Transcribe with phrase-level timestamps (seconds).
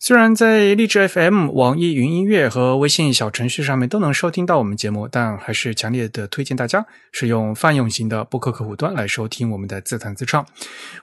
[0.00, 10.46] 虽然在荔枝 FM、网易云音乐和微信小程序上面都能收听到我们节目，但还是强烈的推荐大家使用泛用型的播客客户端来收听我们的自弹自唱。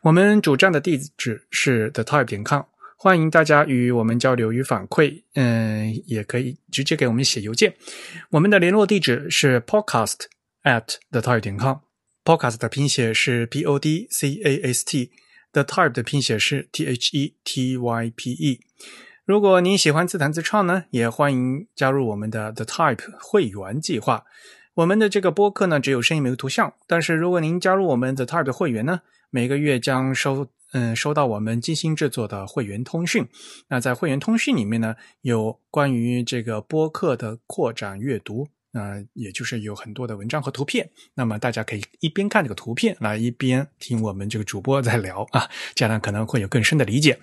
[0.02, 2.62] 我们主站的地址是 thetype 点 com，
[2.98, 5.21] 欢迎大家与我们交流与反馈。
[5.34, 7.76] 嗯，也可以直接给我们写邮件。
[8.32, 10.21] 我们的联络地址是 podcast
[10.63, 15.12] at thetype 点 com，podcast 的拼写是 p o d c a s t。
[15.56, 18.60] The Type 的拼写是 T H E T Y P E。
[19.24, 24.26] 如果您喜欢自弹自唱呢，也欢迎加入我们的 The Type 会员计划。
[24.74, 33.26] 我们的这个播客呢，只有声音没有图像，但是如果您加入我们 The Type 的会员呢，每个月将收嗯收到我们精心制作的会员通讯。
[33.70, 38.50] 那在会员通讯里面呢，有关于这个播客的扩展阅读。
[38.76, 47.18] 呃，也就是有很多的文章和图片，那么大家可以一边看这个图片，来一边听我们这个主播在聊啊，这样呢可能会有更深的理解。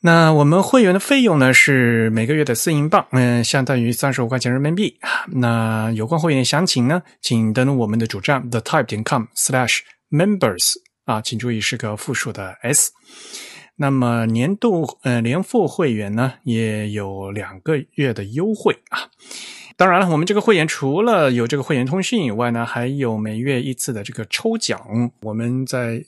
[0.00, 4.98] 那我们会员的费用呢是每个月的四英镑，嗯，相当于三十五块钱人民币。
[5.28, 9.78] 那有关会员详情呢，请登录我们的主站 the type 点 com slash
[10.10, 10.74] members
[11.04, 12.90] 啊，请注意是个复数的 s。
[13.76, 19.08] 那么年度呃年付会员呢也有两个月的优惠啊。
[19.76, 25.10] 当然了，我们这个会员除了有这个会员通讯以外呢，还有每月一次的这个抽奖。
[25.22, 26.04] 我们在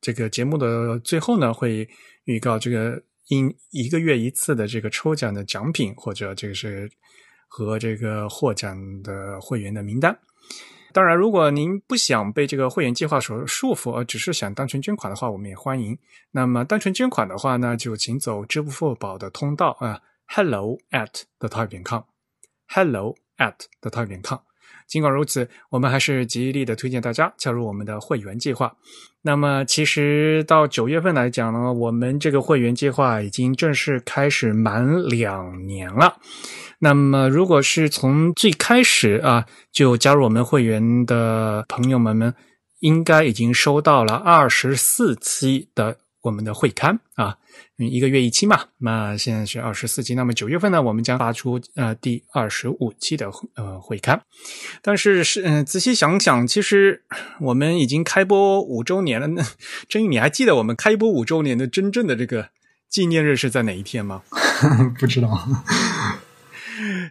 [0.00, 1.88] 这个节目的最后呢，会
[2.24, 6.90] 预告这个一一个月一次的这个抽奖的奖品，或者这个是
[7.48, 10.18] 和这个获奖的会员的名单。
[10.92, 15.96] 当然，如果您不想被这个会员计划所束缚，而只是想单纯捐款的话，我们也欢迎。
[16.32, 22.02] 那么单纯捐款的话呢，就请走支付宝的通道啊，hello at the type.com。
[22.68, 24.38] Hello at the type 点 com。
[24.86, 28.74] 尽管如此，我们还是极力的推荐大家加入我们的会员计划。
[29.20, 36.16] 那么，其实到九月份来讲呢，我们这个会员计划已经正式开始满两年了。
[36.78, 42.34] 那么，如果是从最开始啊就加入我们会员的朋友们们，
[42.80, 47.36] 应该已经收到了二十四期的我们的会刊啊。
[47.76, 50.14] 一个月一期嘛，那现在是二十四期。
[50.14, 54.20] 那么九月份呢，我们将发出呃第二十五期的呃会刊。
[54.82, 57.02] 但是是嗯，仔细想想，其实
[57.40, 59.26] 我们已经开播五周年了。
[59.28, 59.42] 那
[59.88, 62.50] 真宇，你还记得我们开播五周年的真正的这个
[62.88, 64.22] 纪念日是在哪一天吗？
[64.98, 65.48] 不知道，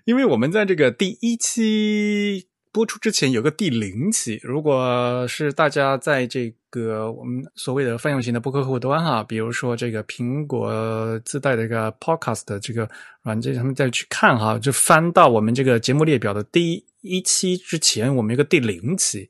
[0.05, 2.47] 因为我们在这个第一期。
[2.71, 12.87] 播出之前有个第零期，如果是大家在这个我们所谓的泛用型的播客客户端哈，比如说这个苹果自带的一个 Podcast 这个
[13.23, 19.29] 软件，他们再去看哈，就翻到我们这个节目列表的第一期之前，我们有个第零期。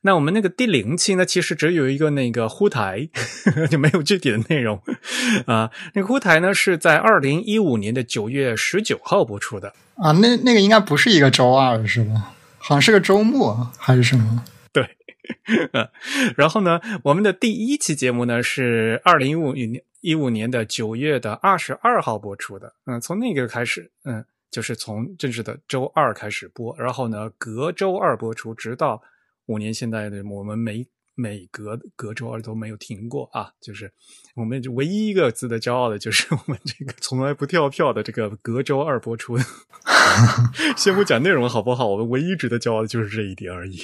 [0.00, 3.08] 那我们那个第零期呢，其实只有一个那个呼台，
[3.44, 4.80] 呵 呵就没有具体的内容
[5.46, 5.70] 啊。
[5.94, 10.12] 那个呼台呢，是在二零一五年的九月十九号播出的啊。
[10.12, 12.34] 那那个应该不是一个周二，是吧？
[12.58, 14.44] 好像是个周末还是什么？
[14.72, 14.88] 对，
[16.36, 22.74] 然后呢，我们的第一期节目呢是二零一五年一五年的九月的二十二号播出的。
[22.86, 29.02] 嗯，从那个开始，嗯，就是从正式的周二开始播，然后呢，隔周二播出，直到
[29.46, 30.86] 五年现在的我们每。
[31.20, 33.50] 每隔隔周二都没有停过啊！
[33.60, 33.90] 就是
[34.36, 39.36] 我们唯一一个值得骄傲的，就是我们这个从来不跳票的这个隔周二播出。
[40.78, 41.88] 先不讲内容好不好？
[41.88, 43.80] 我们唯一值得骄傲的就是这一点而已。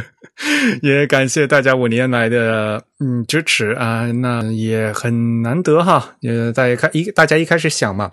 [0.80, 4.10] 也感谢大家五年来的嗯支持啊！
[4.12, 6.16] 那也很难得哈。
[6.22, 8.12] 呃，大家看一大家一开始想嘛，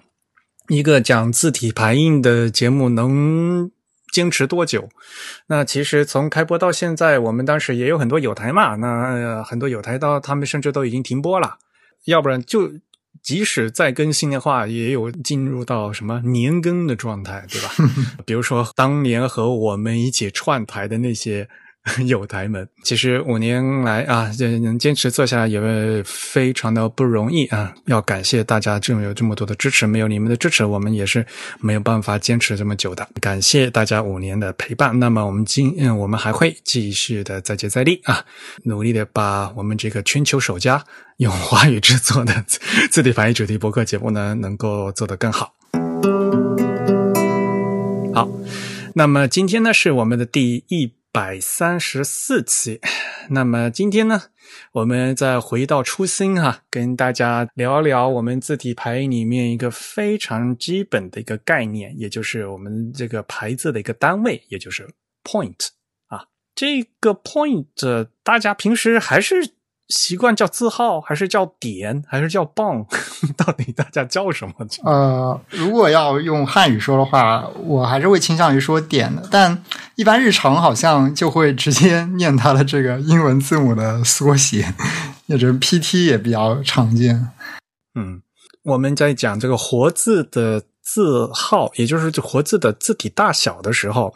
[0.68, 3.72] 一个讲字体排印的节目能。
[4.14, 4.88] 坚持多久？
[5.48, 8.76] 那其实从开播到现在，我们当时也有很多有台嘛。
[8.76, 11.58] 那很多有台到他们甚至都已经停播了，
[12.06, 12.72] 要不然就
[13.22, 17.70] 即使再更新的话，也有进入到什么年更的状态，对吧？
[18.26, 21.50] 比如说当年和我们一起串台的那些。
[22.08, 24.32] 有台们，其实五年来啊，
[24.62, 25.60] 能坚持做下来也
[26.06, 27.76] 非常的不容易啊！
[27.88, 31.26] 要感谢大家这么有这么多的支持，没有你们的支持，我们也是
[31.60, 33.06] 没有办法坚持这么久的。
[33.20, 34.98] 感谢大家五年的陪伴。
[34.98, 38.24] 那么我们今嗯，我们还会继续的再接再厉啊，
[38.64, 40.82] 努力的把我们这个全球首家
[41.18, 42.46] 用华语制作的
[42.90, 45.54] 字体翻译主题博客节目呢，能够做得更好。
[48.14, 48.30] 好。
[48.96, 52.82] 那么今天呢是我们的第一百三十四期。
[53.30, 54.24] 那么今天呢，
[54.72, 64.90] 我们再回到初心哈、跟大家聊聊我们字体排印里面一个非常基本的一个概念，也就是我们这个排字的一个单位，也就是
[65.24, 65.68] point
[66.08, 66.26] 啊。
[66.56, 69.52] 这个 point 大家平时还是
[69.94, 72.84] 习惯叫字号，还是叫点，还是叫棒？
[73.38, 74.54] 到底大家叫什么？
[74.84, 79.64] 呃，如果要用汉语说的话，我还是会倾向于说点的，但
[79.96, 84.74] 一般日常好像就会直接念它的这个英文字母的缩写，
[85.28, 87.30] 也就是 PT 也比较常见。
[87.94, 88.24] 嗯，
[88.64, 94.16] 我们在讲这个活字的字号，也就是活字的字体大小的时候，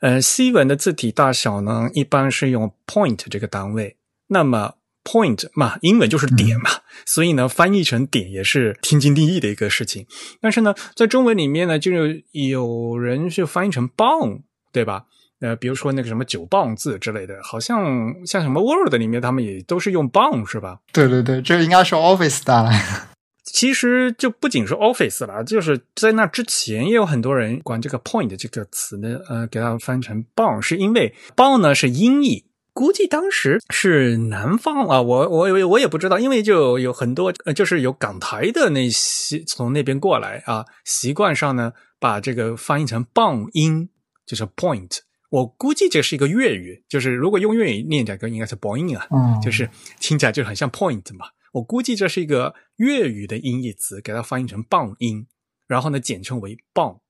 [0.00, 3.96] 呃，西文的字体大小呢，一般是用 point 这个单位。
[4.28, 4.74] 那么
[5.06, 6.68] point 嘛，英文就是点嘛，
[7.06, 10.04] 所以呢，翻译成点也是天经地义的一个事情。
[10.40, 11.92] 但是呢，在中文里面呢，就
[12.32, 14.40] 有人是翻译成棒，
[14.72, 15.04] 对吧？
[15.40, 20.80] 呃，比如说那个什么九磅字之类的，好像像什么 Word 里面他们也都是用棒，是吧？
[20.92, 23.08] 对对对，这应该是 Office 带来的。
[23.44, 32.44] 其实就不仅是 Office 了，就是在那之前也有很多人管这个 point 这个词呢，呃，给它翻成棒，是因为棒呢是音译。
[32.76, 43.88] 估计当时是南方啊，我我我也不知道，因为就有很多呃，就是有港台的那些从那边过来啊，习惯上呢把这个翻译成棒音，
[44.26, 44.98] 就是 point。
[45.30, 51.28] 我估计这是一个粤语，就是如果用粤语念起来，应该是 point 啊，嗯，就是听起来就很像 point 嘛。
[51.52, 55.26] 我估计这是一个粤语的音译词，给它翻译成棒音，
[55.66, 57.00] 然后呢简称为棒。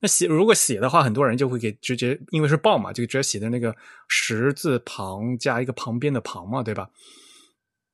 [0.00, 3.74] 那写如果写的话，很多人就会给直接，因为是磅嘛，就直接写的那个
[4.06, 6.88] 十字旁加一个旁边的旁嘛，对吧？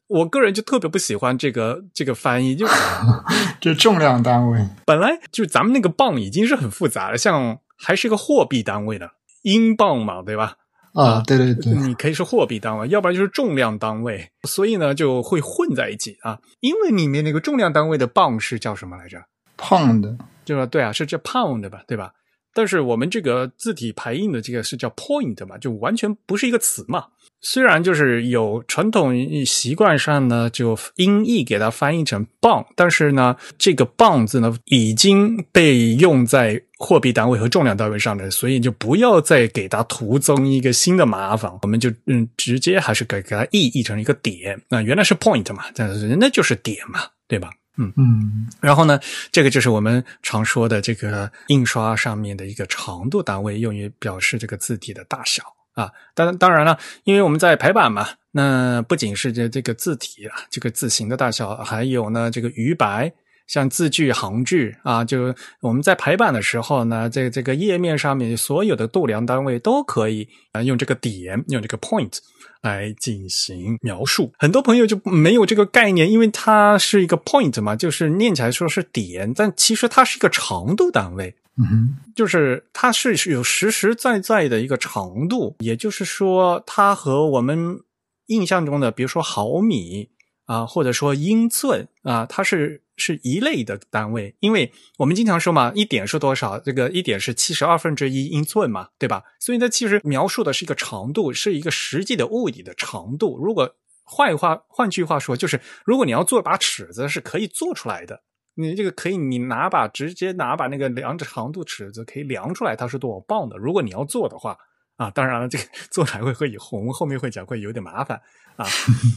[0.06, 2.66] 我个人就特别不喜欢这个这个翻译，就
[3.58, 9.12] 就重量单位本来就咱们那个磅已经是很复杂了，像还是个货币单位的
[9.42, 10.56] 英镑嘛，对吧？
[10.92, 16.38] 啊，对对对，你可以是货币单位，要不然就是重量单位，所以呢就会混在一起啊。
[16.60, 19.24] 因为里面那个重量单位的磅是叫什么来着？
[19.56, 20.16] 胖的。
[20.44, 22.12] 就说对啊，是叫 pound 吧，对吧？
[22.56, 27.06] 但是我们这个字体排印的这个是叫 point 嘛，就完全不是一个词嘛。
[27.40, 29.12] 虽然就是有传统
[29.44, 41.52] 习惯上呢，就音译给它翻译成磅，但是呢，这个磅字呢已经被用在货币单位和重量单位上了，所以就不要再给它徒增一个新的麻烦。
[41.62, 44.58] 我们就嗯，直接还是给给它译译成一个点。
[44.70, 47.50] 那原来是 point 嘛，但是那就是点嘛，对吧？
[47.76, 49.00] 嗯嗯，然后呢，
[49.32, 55.42] 这个就是我们常说的这个印刷上面的一个长度单位，用于表示这个字体的大小
[55.74, 55.90] 啊。
[56.14, 63.12] 当当然了，因为我们在排版嘛，那不仅是这这个字体啊，这个字形的大小，还有呢这个余白，
[63.46, 72.18] 像字距、行距啊，就我们在排版的时候呢，这这个页面上面所有的度量单位都可以啊用这个点，用这个 point。
[72.62, 87.80] 来进行描述，很多朋友就没有这个概念，因为它是一个 point 嘛，就是念起来说是点，但其实它是一个长度单位，嗯，就是它是有实实在在的一个长度，也就是说，它和我们
[88.28, 90.08] 印象中的，比如说毫米
[90.46, 92.80] 啊，或者说英寸啊，它是。
[92.96, 96.58] 是一类的单位，因为我们经常说嘛，一点是多少？
[96.58, 99.22] 这个一点是七十二分之一英寸嘛，对吧？
[99.40, 103.36] 所以它其实描述的是一个长度，是一个实际的物理的长度。
[103.38, 103.74] 如果
[104.04, 108.22] 换话，换句话说，就是如果你要做把尺子，是可以做出来的。
[108.54, 113.56] 你这个可以，你拿把直接拿把那个量长度尺子，可以量出来它是多少磅的。
[113.56, 114.56] 如果你要做的话。
[114.96, 118.22] 啊，当然了，这个 做来会会我们后面会讲会有点麻烦
[118.56, 118.66] 啊。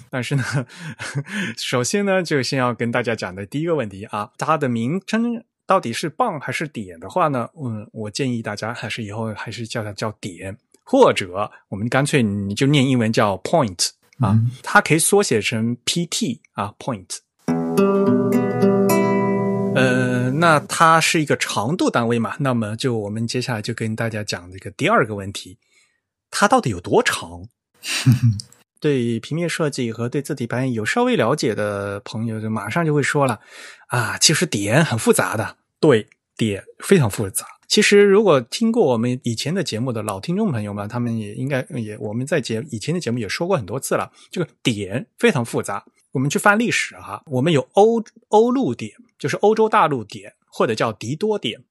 [0.10, 0.44] 但是呢，
[1.58, 7.50] 首先呢，就先要跟大家讲的第一个问题啊，它的名称到底是棒还是点的话呢？
[7.62, 13.90] 嗯，我建议大家还是以后还是叫它叫点，或者我们干脆你就念英文叫 point
[14.20, 17.18] 啊，它可以缩写成 pt 啊 point。
[19.76, 22.36] 呃，那它是一个长度单位嘛？
[22.40, 25.60] 那么就我们接下来就跟大家讲这个第二个问题。
[26.32, 27.48] 它到底有多长？
[28.80, 33.40] 对平面设计和对字体排印有稍微了解的朋友，就马上就会说了
[33.88, 37.46] 啊，其实点很复杂的，对，点非常复杂。
[37.68, 45.84] 其实如果听过我们以前的节目的老听众朋友们，他们也应该也我们在节以前的节目也说过很多次了，这个点非常复杂。
[46.12, 51.62] 我们去翻历史哈，我们有欧欧陆点，就是欧洲大陆点，或者叫迪多点，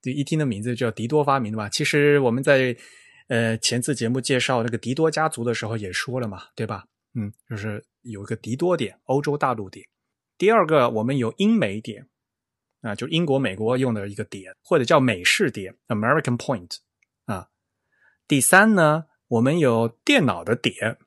[0.00, 1.68] 就一听的名字叫迪多发明的吧？
[1.68, 2.76] 其实我们在。
[3.32, 6.84] 呃，前次节目介绍那个迪多家族的时候也说了嘛，对吧？
[7.14, 9.86] 嗯，就是有一个迪多点，欧洲大陆点。
[10.36, 12.06] 第二个，我们有英美点，
[12.82, 16.72] 啊，就英国、美国用的一个点，或者叫美式点 （American Point）
[17.24, 17.48] 啊。
[18.28, 20.98] 第三呢，我们有电脑的点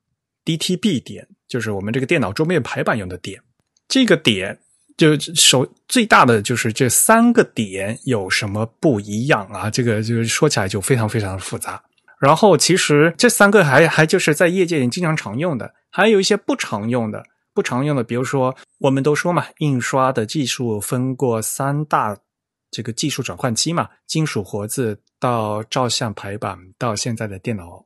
[0.46, 3.39] ，DTB 点，就是我们这个电脑桌面排版用的点。
[3.88, 4.60] 这个点
[4.98, 9.70] 就首最大的就是这三个点有什么不一样啊？
[9.70, 11.84] 这个就是说起来就非常非常的复杂。
[12.25, 17.24] 然后其实这三个还还就是在业界里经常常用的，还有一些不常用的。
[17.53, 22.17] 不常用的，比如说我们都说嘛，印刷的技术分过三大
[22.70, 27.82] 这个技术转换期嘛，金属活字到照相排版到现在的电脑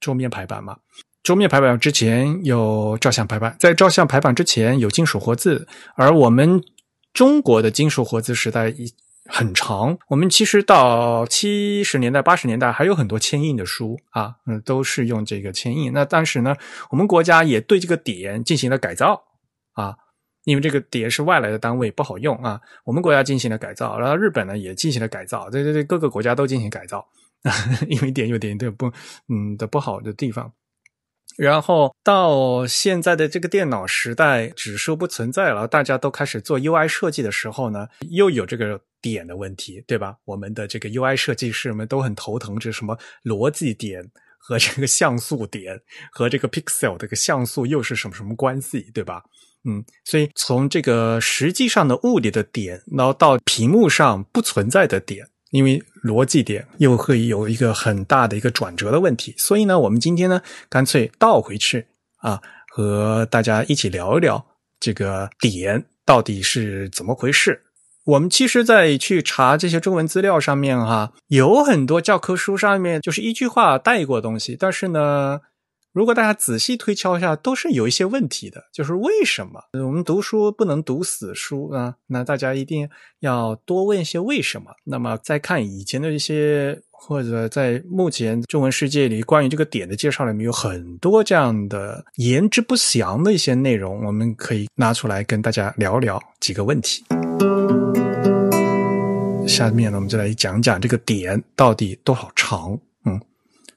[0.00, 0.76] 桌面排版嘛。
[1.22, 6.62] 桌面排版之前有照相排版，在照相排版之前有金属活字，而我们
[7.12, 8.72] 中国的金属活字时代。
[9.34, 15.90] 很长，我们其实到七十年代、八十年代还有很多铅印的书啊，嗯，都是用这个铅印。
[15.94, 16.54] 那当时呢，
[16.90, 19.24] 我们国家也对这个点进行了改造
[19.72, 19.96] 啊，
[20.44, 27.02] 因为这个点是外来的单位不好用啊，我们国家进行了改造，然后日本呢也进行了改造，对对对，各个国家都进行改造，
[27.88, 28.86] 因为点有点的不
[29.28, 30.52] 嗯的不好的地方。
[31.36, 40.16] 然后到现在的这个电脑时代，指数不存在了，大家都开始做 UI 设计的时候呢，又有这个点的问题，对吧？
[40.24, 49.24] 我们的这个 UI 设计师们都很头疼，这什么逻辑点和这个像素点和这个 pixel 这个像素又是什么什么关系，对吧？
[49.64, 55.28] 嗯，所以从这个实际上的物理的点，然后到屏幕上不存在的点。
[55.52, 64.44] 因为逻辑点又会有一个很大的一个转折的问题，所以呢，我们今天呢，干脆倒回去啊，和大家一起聊一聊
[64.80, 67.62] 这个点到底是怎么回事。
[68.04, 75.40] 我们其实，在去查这些中文资料上面哈，有很多教科书上面就是一句话带过东西，但是呢。
[75.92, 78.64] 如果大家仔细推敲一下，都是有一些问题的。
[78.72, 81.94] 就是为什么我们读书不能读死书啊？
[82.06, 82.88] 那大家一定
[83.20, 84.70] 要多问一些为什么。
[84.84, 97.04] 那么再看以前的一些，或者在目前中文世界里关于这个点的介绍里面，有很多这样的言之不详的一些内容，我们可以拿出来跟大家聊聊几个问题。
[99.46, 102.80] 下面呢，我们就来讲讲这个点到底多少长。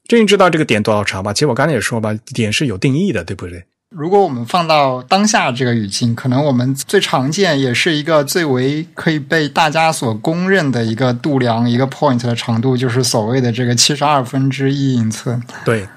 [0.08, 1.34] 这你知道这个点多少长吧？
[1.34, 3.66] 其实我刚才也说吧，点是有定义的，对不对？
[3.90, 15.42] 如果我们放到当下这个语境，可能我们最常见也是一个最为可以被大家所公认的一个度量一个 point 的长度，就是所谓的这个七十二分之一英寸。
[15.64, 15.88] 对，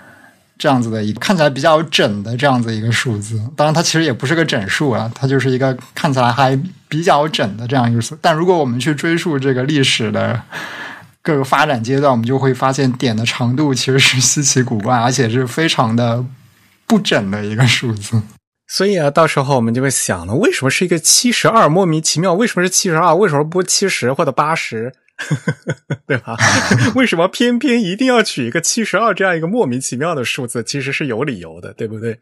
[0.57, 3.39] 这样子的一个看起来比较整的这样子一个数字。
[3.57, 8.17] 当然，它其实也不是个整数啊，它就是一个看起来还比较整的这样一个数。
[8.23, 10.41] 但如果我们去追溯这个历史的。
[11.29, 16.25] 各个发展阶段，我们就会发现点的长度其实是稀奇古怪，而且是非常的
[16.87, 18.23] 不整的一个数字。
[18.67, 21.69] 所以啊，到时候我们就会想了，为什么是一个七十二？
[21.69, 23.15] 莫名其妙，为什么是七十二？
[23.15, 24.95] 为什么不七十或者八十？
[26.07, 26.37] 对吧？
[26.95, 30.63] 为什么偏偏一定要取一个七十二这样一个莫名其妙的数字？
[30.63, 32.19] 其实是有理由的，对不对？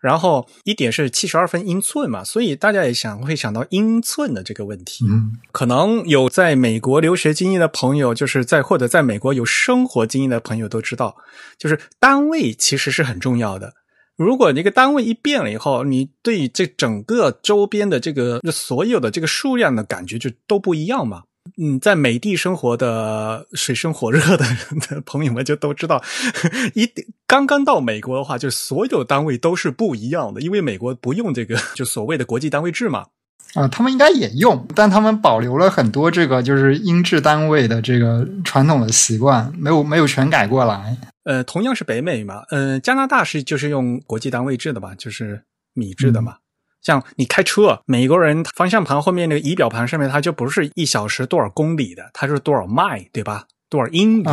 [0.00, 5.04] 然后一点是七十二分英寸嘛，所以大家也想会想到英寸的这个问题。
[5.08, 11.16] 嗯，可能有在美国留学经验的朋友，就是在或者在美国有生活经验的朋友都知道，
[11.58, 13.74] 就是单位其实是很重要的。
[14.16, 21.22] 如果这个单位一变了以后，你对这整个周边的这个所有的这个数量的感觉就都不一样嘛。
[21.56, 24.44] 嗯，在美的生活的水深火热的
[24.88, 26.02] 的朋友们就都知道，
[26.74, 26.90] 一
[27.26, 33.06] 刚刚到美国的话，就所有单位都是不一样的，因为美国不用这个就所谓的国际单位制嘛。
[33.54, 40.94] 啊，他们应该也用，但他们保留了很多这个就是英制单位的这个传统的习惯，没有没有全改过来。
[41.24, 46.36] 呃，同样是北美嘛，呃，加拿大是就是用国际单位制的嘛，就是米制的嘛。
[46.80, 53.46] 像你开车，美国人方向盘后面那个仪表盘上面，它就不是一小时多少公里的，它是多少迈，对吧？
[53.68, 54.24] 多少英里，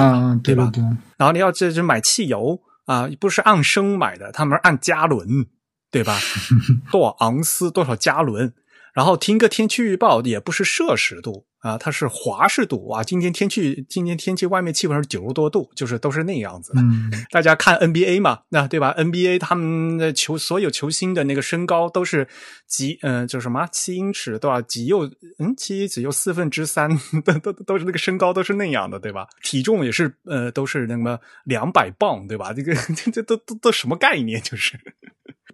[0.44, 0.70] 对吧？
[0.74, 0.82] 对。
[1.18, 5.48] 然后你要这这买汽油啊，不是按升买的，他们是按加仑，
[5.92, 6.18] 对吧？
[6.92, 8.54] 多少盎司，多少加仑？
[8.94, 11.46] 然后听个天气预报，也不是摄氏度。
[11.66, 13.04] 啊，它是华氏度啊！
[13.04, 16.72] 今天天气，今天天气外面气温是九十多度，就是都是那样子。
[16.78, 22.28] 嗯，大家看 NBA 嘛，那对吧？NBA 他们的球所有球星的那个身高都是
[22.68, 24.62] 几嗯，就什么七英尺对吧？
[24.62, 25.08] 几又
[25.40, 26.88] 嗯七只有四分之三，
[27.26, 29.26] 都都都是那个身高都是那样的对吧？
[29.42, 32.54] 体重也是呃都是那么两百磅对吧？
[32.54, 32.76] 这个
[33.12, 34.40] 这都都都什么概念？
[34.44, 34.80] 就是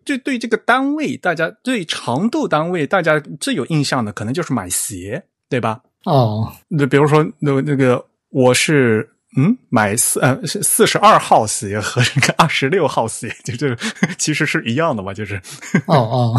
[0.03, 5.83] 就对这个单位，大家对长度单位，大家最有印象的可能就是买鞋对吧？
[6.05, 13.75] 哦，那比如说，那那个我是嗯买四呃四十二号鞋和这个二十六号鞋，就就
[14.17, 15.35] 其实是一样的嘛，就是
[15.85, 16.35] 哦哦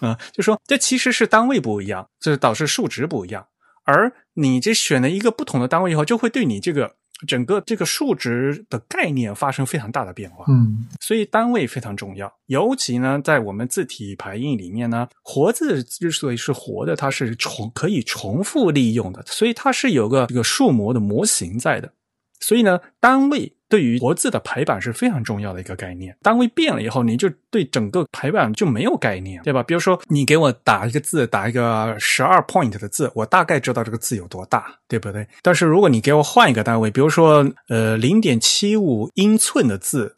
[0.00, 3.46] 啊， 就说这其实是单位不一样，就是导致数值不一样。
[3.84, 10.44] 而你这选了一个不同的单位以后，就会对你这个整个这个数值的概念发生非常大的变化。
[10.48, 21.92] 嗯所以单位非常重要，尤其呢，在我们字体排印里面呢，活字之所以是活的，它是重可以重复利用的，所以它是有个这个数模的模型在的。
[22.40, 26.16] 所以呢，单位对于活字的排版是非常重要的一个概念。
[26.22, 29.64] 单位变了以后，你就对整个排版就没有概念，对吧？
[29.64, 35.26] 比如说，你给我打一个字，打一个十二 point 的字，我大概知道这个字有多大，对不对？
[35.42, 40.14] 但是如果你给我换一个单位，比如说呃零点七五英寸的字，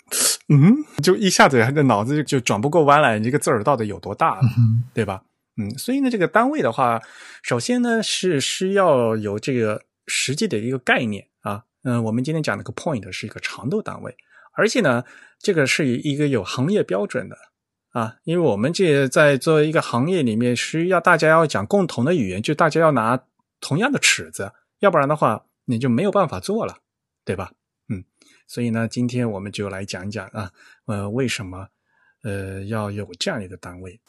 [0.50, 4.38] 嗯，就一下子的脑子就就转不过弯来，你这个字儿到底有多大，
[4.92, 5.22] 对吧？
[5.56, 7.00] 嗯，所以呢，这个单位的话，
[7.42, 11.24] 首先呢是需要有这个实际的一个概念。
[11.86, 14.16] 嗯，我们今天讲的个 point 是一个长度单位，
[14.54, 15.04] 而且呢，
[15.38, 17.36] 这个是一个有行业标准的
[17.90, 23.22] 啊，因为我们这在做一个行业里面，需要大家要讲共同的语言，就大家要拿
[23.60, 24.50] 同样的尺子，
[24.80, 26.78] 要不然的话你就没有办法做了，
[27.24, 27.52] 对吧？
[27.88, 28.02] 嗯，
[28.48, 30.50] 所以呢，今天我们就来讲讲啊，
[30.86, 31.68] 呃，为什么
[32.24, 34.00] 呃要有这样一个单位？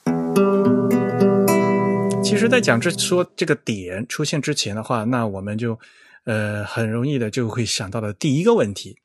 [2.24, 5.80] 其实，在讲这说这个点出现之前的话，那我们就
[6.28, 9.00] 呃很容易的就会想到的第一个问题，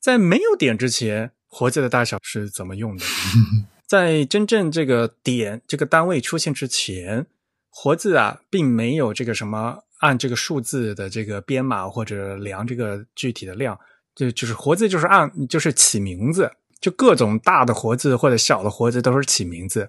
[0.00, 3.04] 在没有点之前，活字的大小是怎么用的？
[3.86, 7.26] 在真正这个点这个单位出现之前，
[7.68, 13.78] 活字啊，并没有这个什么按这个数字的这个编码或者量这个具体的量，
[14.14, 19.88] 就就是活字就是按就是起名字，就各种大的活字或者小的活字都是起名字，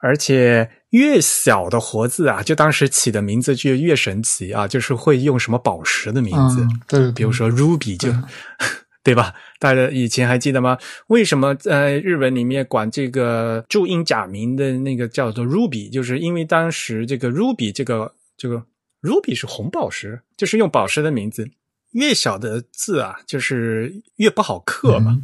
[0.00, 8.10] 而且越小的活字啊，就当时起的名字就越神奇啊，就是会用什么宝石的名字，嗯，对，比如说 Ruby 就，
[9.04, 9.34] 对吧？
[9.58, 10.78] 大家以前还记得吗？
[11.08, 15.92] 为什么在日文里面管这个注音假名的那个叫做 Ruby？
[15.92, 18.64] 就是因为当时这个 Ruby 这个这个
[19.02, 21.50] Ruby 是红宝石，就是用宝石的名字。
[21.92, 25.20] 越小的字啊，就是越不好刻嘛，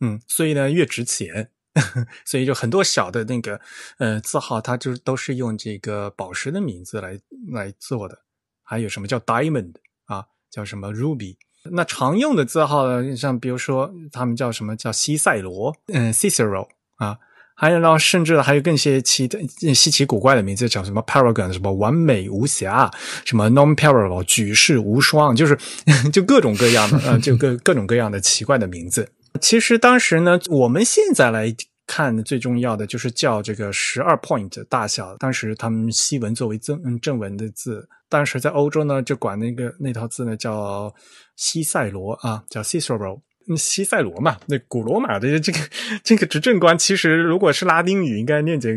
[0.00, 1.48] 嗯，所以呢越值钱。
[2.24, 3.60] 所以就很多小的那个
[3.98, 7.18] 呃字号，它就都是用这个宝石的名字来
[7.50, 8.18] 来做的。
[8.62, 11.36] 还有什么叫 diamond 啊，叫什么 ruby。
[11.70, 17.18] 那常用的字号呢，像比如说他们叫什么叫西塞罗，嗯，Cicero 啊，
[17.54, 19.38] 还有呢，甚至还有更些奇的
[19.74, 22.90] 稀奇古怪的名字，叫什么 paragon，什么完美无瑕，
[23.24, 25.56] 什么 non-parallel，举世无双，就是
[26.12, 29.08] 就各种各样的，呃，就各各种各样的奇怪的名字。
[29.40, 31.54] 其实当时呢，我们现在来
[31.86, 35.16] 看最重要的就是叫这个十二 point 大小。
[35.16, 40.94] 当时他们西文作为正正文的字，当时在欧洲呢就管那个那套字呢叫
[41.36, 43.20] 西塞罗啊，叫 Cicero。
[43.56, 45.58] 西塞罗嘛，那古罗马的这个
[46.04, 48.72] 这个执政官，其实如果是拉丁语，应该念成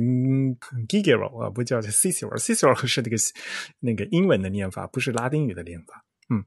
[0.89, 2.35] Gigero 啊，不叫 Cicero。
[2.39, 3.15] Cicero 是那个
[3.79, 6.03] 那个英文的念法，不是拉丁语的念法。
[6.31, 6.43] 嗯，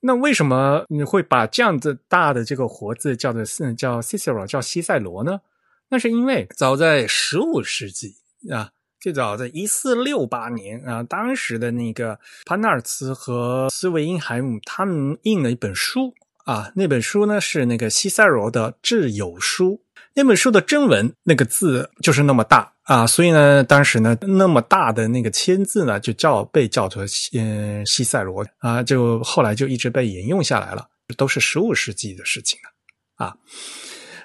[0.00, 5.40] 那为什么你会把这样子大的这个活字叫做叫 Cicero 叫西塞罗呢？
[5.88, 8.16] 那是因为早在十五世纪
[8.50, 19.72] 啊，最早在一四六八年啊，当时的那个潘纳尔茨和斯维因海姆他们印了一本书啊，那本书呢是那个西塞罗的《挚友书》。
[20.14, 33.36] 那本书的真文那个字就是那么大啊，所以呢，当时呢那么大的那个签字呢，就叫被叫做嗯西塞罗啊，就后来就一直被沿用下来了，都是十五世纪的事情了啊。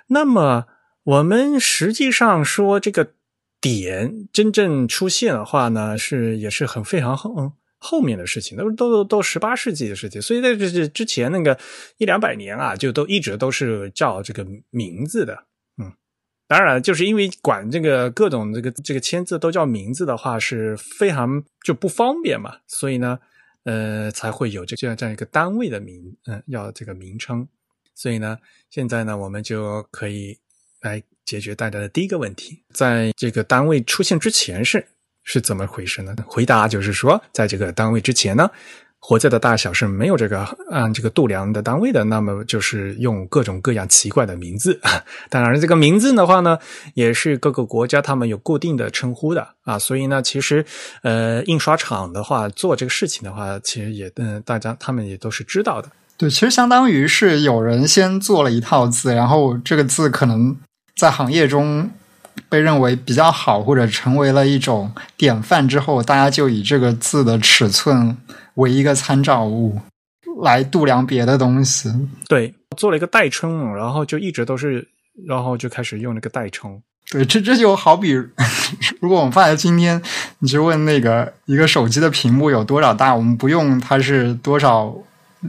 [0.08, 0.66] 那么
[1.04, 3.12] 我们实际上说这个
[3.60, 11.60] 点真正出现的话呢，是也是很非常后后面的事情，都都都十八世纪的事情，所以在这这之前那个
[11.98, 15.48] 一两百年啊，就都一直都是叫这个名字的。
[16.54, 23.18] 当然，就是因为管这个各种这个这个签字都叫名字的话，是非常就不方便嘛，所以呢，
[23.64, 27.48] 呃，才会有这这样这样一个单位的名，嗯、要这个名称。
[27.96, 28.38] 所以呢，
[28.70, 30.38] 现在呢，我们就可以
[30.82, 34.86] 来解决大家的第一个问题，在这个单位出现之前是
[35.24, 36.16] 是怎么回事呢？
[36.28, 38.48] 回答就是说，在这个单位之前呢。
[39.06, 44.80] 活字的大小是没有这个按这个度量的单位的，那么就是用各种各样奇怪的名字。
[45.30, 46.58] 当然，这个名字的话呢，
[46.94, 49.78] 也是各个国家他们有固定的称呼的啊。
[49.78, 50.66] 所以呢，其实
[51.02, 55.90] 呃，印刷厂的话做这个事情的话，其实也嗯，大家他们也都是知道的。
[56.16, 60.56] 对，其实相当于是有人先做了一套字，然后这个字可能
[60.96, 61.92] 在行业中
[62.50, 68.16] 被认为比较好，或者成为了一种典范之后，大家就以这个字的尺寸
[68.56, 69.80] 为一个参照物
[70.42, 71.92] 来度量别的东西。
[72.28, 74.88] 对，做了一个代称，然后就一直都是，
[75.28, 76.82] 然后就开始用那个代称。
[77.12, 78.12] 对，这这就好比，
[79.00, 80.02] 如果我们放在今天，
[80.40, 84.92] 你去问那个一个手机的屏幕有多少大，我们不用它是多少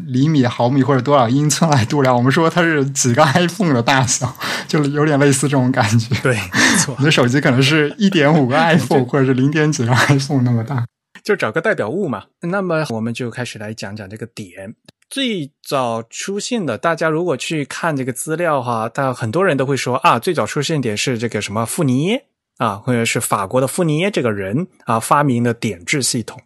[0.07, 4.37] 厘米、毫米或者多少英寸来度量，我们说它是几个 iPhone 的大小，
[4.69, 6.15] 就有点类似这种感觉。
[6.23, 10.85] 对，没错， 你的手机可能是一点五个 iPhone 或者是零点几个 iPhone 那么大，
[11.23, 12.25] 就找个代表物嘛。
[12.43, 14.75] 那么我们就开始来讲讲这个点。
[15.11, 22.25] 最早出现的，大家如果去看这个资料哈，但很多人都会说啊，最早出现点是这个什么富尼耶
[22.57, 26.41] 啊，或者是法国的富尼耶这个人啊发明的点痣系统。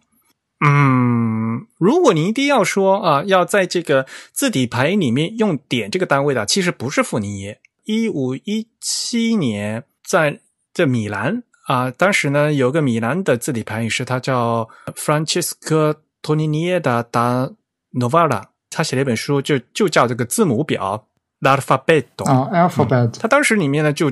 [0.65, 7.61] 嗯，如果你一定要说啊，要在这个字体排里面用点这个单位的，其实不是富尼耶。
[7.85, 10.41] 一五一七年在
[10.73, 17.53] 这米兰啊，当时呢有个米兰的字体排语师，他叫 Francesco Tonini da da
[17.93, 18.43] Novara。
[18.69, 21.07] 他写了一本书，就就叫这个字母表
[21.41, 23.11] ，alphabet 啊，alphabet。
[23.19, 24.11] 他当时里面呢就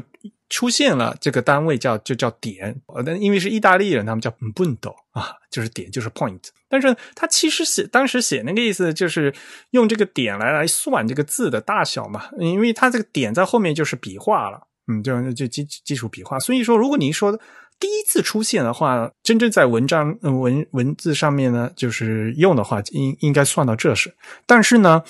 [0.50, 6.40] 出现了这个单位叫就叫点，呃，但因为是意大利人，他们叫 punto 啊，就是点就是 point。
[6.70, 9.34] 但是他其实写当时写那个意思就是
[9.72, 16.40] 用这个点来来算这个字的大小嘛，因为他这个点在后面就是笔画了，嗯，就就基基础笔画。
[16.40, 17.40] 所以说，如果你说。
[17.80, 24.16] 第一次出现的话，真正在文章文文字上面呢，就是用的话，应应该算到这是。
[24.48, 25.04] 但是呢，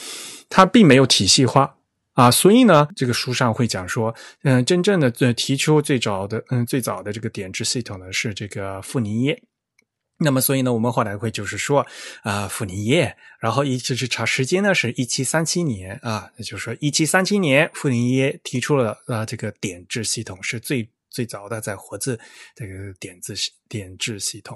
[0.49, 1.76] 它并没有体系化
[2.17, 9.41] 啊，所以呢，这个书上会讲说，嗯，真正的提出最早的嗯最早的这个点痣系统呢是这个富尼耶。
[10.17, 11.85] 那么，所以呢，我们后来会就是说
[12.23, 20.89] 啊，富尼耶，然后一直去查时间呢，是一七三七年啊，也就是说一七三七年，富尼耶提出了啊这个点痣系统是最。
[21.09, 22.19] 最早的在活字
[22.53, 23.33] 这个点字
[23.67, 24.55] 点痣系统。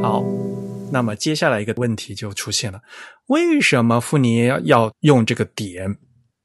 [0.00, 0.24] 好，
[0.92, 2.82] 那么接下来一个问题就出现了：
[3.26, 5.96] 为什么富尼要用这个点？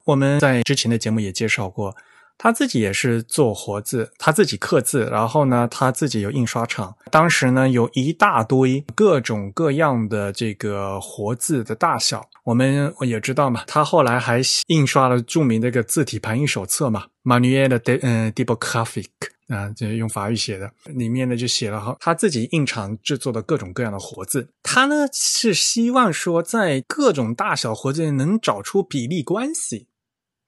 [0.06, 1.96] 我们在之前的节目也介绍过。
[2.38, 6.96] 他自己也是做活字，他自己刻字，然后呢，他自己有印刷厂。
[7.10, 13.64] 当时呢，有一大堆各种各样的这个活字的大小，我们也知道嘛。
[13.66, 19.10] 他后来还印刷了著名的一个字体排印手册嘛，Manuel de 嗯 d e b o g r a p h i c
[19.56, 24.50] 啊，就用法语写的，里面呢就写了哈，他自己印厂制作的各种各样的活字。
[24.62, 29.88] 他呢是希望说，在各种大小活字能找出比例关系，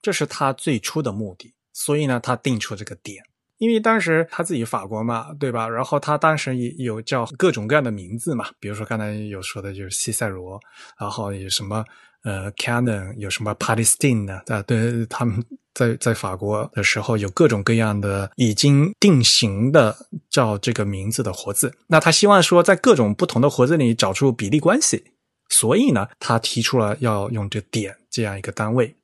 [0.01, 1.53] 这是他最初的目的。
[1.79, 3.23] 所以呢，他定出这个点，
[3.57, 5.65] 因为当时他自己法国嘛，对吧？
[5.69, 10.59] 然后他当时也有叫各种各样的名字嘛，比如说刚才有说的就是西塞罗，
[10.99, 11.85] 然后有什么
[12.25, 15.41] 呃 Canon，有什么 Palestine 啊，对，他们
[15.73, 19.95] 在在法国的时候有各种各样的已经定型的
[20.29, 21.73] 叫这个名字的活字。
[21.87, 25.05] 那他希望说在各种不同的活字里找出比例关系，
[25.47, 28.97] 所以呢，他提出了要用这点这样一个单位。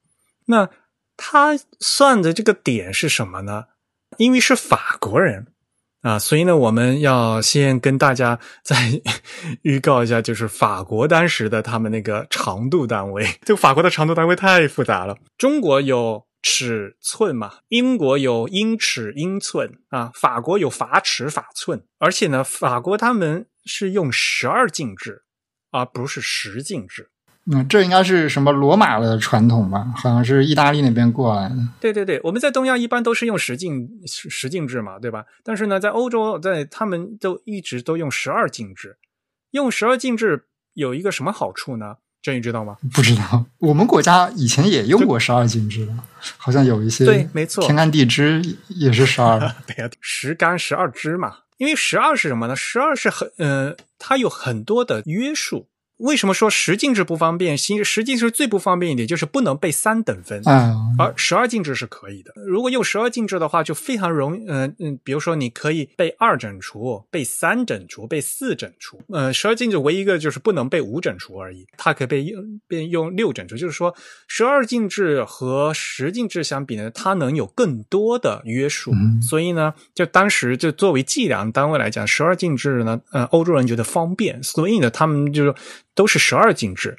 [0.47, 0.69] 那
[1.17, 3.65] 他算的这个点是什么呢？
[4.17, 5.47] 因为是法国人
[6.01, 9.01] 啊，所以呢，我们要先跟大家再
[9.63, 13.25] 预告一下，就是法国当时的他们那个长度单位。
[13.41, 15.17] 这个法国的长度单位太复杂了。
[15.37, 21.83] 中国有尺寸嘛，英国有英尺、英寸啊，法国有法尺、法寸。
[21.97, 25.23] 而且呢，法国他们是用十二进制，
[25.71, 27.09] 而不是十进制。
[27.51, 29.85] 嗯，这应该是什么罗马的传统吧？
[29.95, 31.55] 好像是意大利那边过来的。
[31.79, 35.25] 对对对，我们在东亚一般都是用十进十十进制嘛，对吧？
[35.43, 38.97] 但是呢，在欧洲，在他们都一直都用十二进制。
[39.51, 41.97] 用十二进制有一个什么好处呢？
[42.19, 42.77] 这你知道吗？
[42.91, 43.45] 不知道。
[43.59, 45.93] 我们国家以前也用过十二进制的，
[46.37, 49.39] 好像有一些对，没错，天干地支也是十二。
[49.67, 51.41] 对呀，十干十二支嘛。
[51.57, 52.55] 因为十二是什么呢？
[52.55, 55.67] 十二是很呃，它有很多的约束。
[55.97, 57.57] 为什么说十进制不方便？
[57.57, 60.41] 新十进制最不方便一点，就是不能被三等分。
[60.99, 62.33] 而十二进制是可以的。
[62.45, 64.45] 如果用十二进制的话，就非常容易。
[64.47, 69.01] 嗯嗯，比如说你可以被二整除、被三整除、被四整除。
[69.07, 73.55] 呃，十二进制唯一一个就是不能被五整除而已，它可以被用被用六整除。
[73.55, 73.95] 就是说，
[74.27, 78.91] 十二进制和十进制相比呢，它能有更多的约束。
[79.21, 85.55] 所以呢，就当时就作为计量单位来讲，十二进制呢，呃，欧洲人觉得方便，所以呢，他们就是。
[85.95, 86.97] 都是十二进制，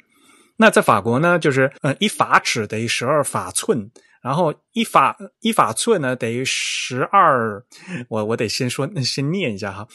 [0.57, 3.91] 那在法国呢，就是呃一法尺等于十二法寸，
[4.23, 7.63] 然后一法一法寸呢等于十二，
[8.09, 9.87] 我我得先说先念一下哈，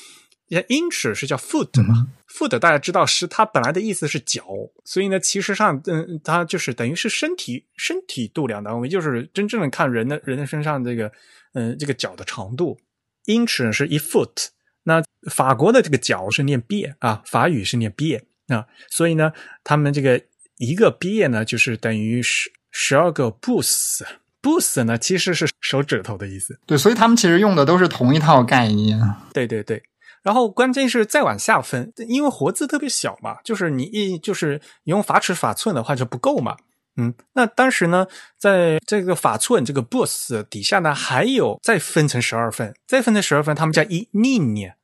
[0.68, 4.46] 英尺是叫 foot 嘛，foot 大家知道是它本来的意思是脚，
[4.84, 11.10] 所以呢，其实上嗯它就是等于是身体身体度量单位，就是真正的看人的人的身上这个
[11.54, 12.78] 嗯这个脚的长度，
[13.24, 14.50] 英尺是一 foot，
[14.84, 18.20] 那法国的这个脚是念 b 啊，法语是念 b。
[18.48, 19.32] 啊，所以呢，
[19.64, 20.20] 他们这个
[20.58, 26.58] 一个毕业呢，就是等于十十二个 boots，boots 呢其实是手指头的意思。
[26.66, 29.00] 对，所以他们其实用的都是同一套概念。
[29.32, 29.82] 对对对，
[30.22, 36.56] 然后关键是再往下分，因为活字特别小嘛，就是你一就是你用法尺法寸的话就不够嘛。
[36.96, 38.06] 嗯，那当时呢，
[38.38, 44.74] 在这个法寸这个 boss 底下呢，还有再分成十二份，再分成十二份，他们叫一 linear，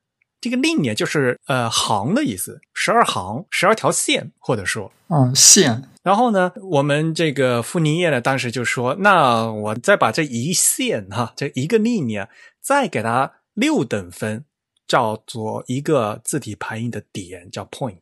[0.41, 5.83] 这个 linear 就是呃行的意思，十二行，十二条线，或者说，嗯，线。
[6.01, 12.27] 然后呢，我们这个傅尼叶呢，当时就说，那我再把这一线哈，这一个 linear
[12.61, 14.45] 再给它六等分，
[14.87, 17.97] 叫做一个字体排印的点，叫 point。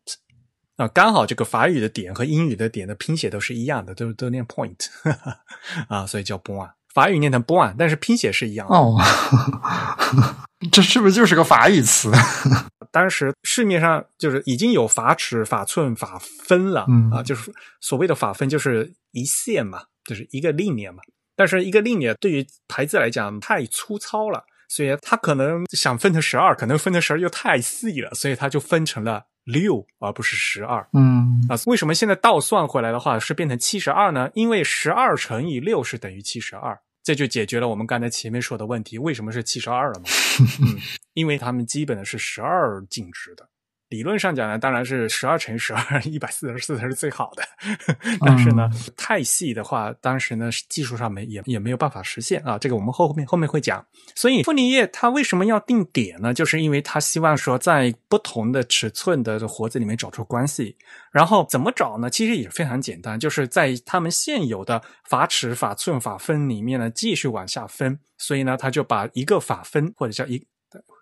[0.78, 4.86] 啊，刚好这个法语的点和英语的点的拼写都是一样的，都都念 point
[5.89, 6.69] 啊，所以叫 point。
[6.93, 8.76] 法语念成 point，但是拼写是一样的。
[8.76, 8.95] 哦，
[10.72, 12.12] 这是不是就是个法语词？
[12.91, 21.02] 当时市面上就是已经有法尺、法寸、法分了啊，就是所谓的法分就是一线嘛，就是一个立面嘛。
[21.36, 29.26] 但是一个立面对于牌子来讲太粗糙了，所以它可能想分成十二，可能分成十二又太细了，所以它就分成了。
[29.48, 34.30] 六而不是十二，嗯啊，为什么现在倒算回来的话是变成七十二呢？
[34.34, 40.10] 因为十二乘以六是等于七十二，这就解决了我们刚才前面说的问题，为什么是七十二了嘛？
[40.60, 40.76] 嗯，
[41.13, 43.48] 因为他们基本的是十二进制的。
[43.89, 47.43] 理论上讲呢，当然是十二乘以十二，一百四十四才是最好的。
[48.19, 52.58] 但是呢，太细的话，当时呢技术上没也也没有办法实现啊。
[52.58, 53.86] 这个我们后面后面会讲。
[54.13, 56.34] 所以傅尼叶他为什么要定点呢？
[56.34, 60.76] 就是因为他希望说在不同的尺寸的活字里面找出关系。
[61.12, 62.10] 然后怎么找呢？
[62.10, 67.97] 其实也非常简单，就是在他们现有的法尺、法寸、法分里面呢继续往下分。
[68.17, 70.45] 所以呢，他就把一个法分或者叫一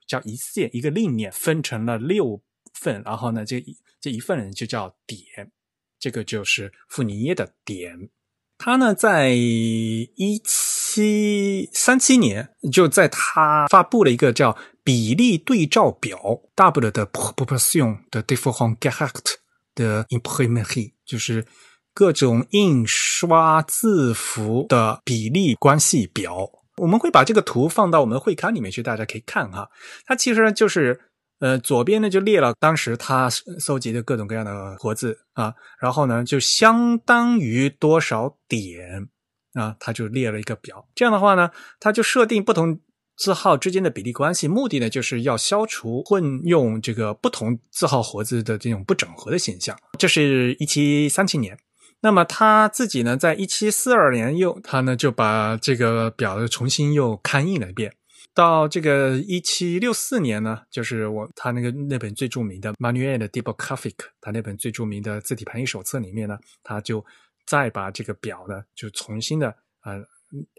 [0.05, 2.41] 叫一线一个立面分成了六。
[2.75, 5.51] 份，然后呢，这一这一份人就叫点，
[5.99, 8.09] 这个就是傅尼耶的点。
[8.57, 16.17] 他呢，在一七三七年，就在他发布了一个叫比例对照表
[16.55, 19.33] （Double 的 Proportion 的 Different Character
[19.73, 21.45] 的 Imprimerie），就是
[21.93, 26.49] 各种印刷字符的比例关系表。
[26.77, 29.69] 我们会把这个图放到我们的会刊里面去，大家可以看哈。
[30.05, 31.01] 它其实就是。
[31.39, 39.09] 呃，左边呢就列了当时他搜集的各种各样的活字啊，然后呢就相当于多少点
[39.53, 40.87] 啊，他就列了一个表。
[40.95, 42.79] 这样的话呢，他就设定不同
[43.17, 49.77] 字号之间的比例关系，目的呢就是要消除混用这个不同字号活字的这种不整合的现象。
[49.99, 51.57] 这是一七三七年，
[52.01, 57.93] 那么他自己呢，在一七四二年又他呢就把这个表重新又刊印了一遍。
[58.35, 67.03] 到这个一七六四年呢，就是我他那个那本最著名的《Manual de Typographique》，他那本最著名的字体排印手册里面呢，他就
[67.45, 70.03] 再把这个表呢就重新的呃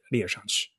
[0.08, 0.70] 列上去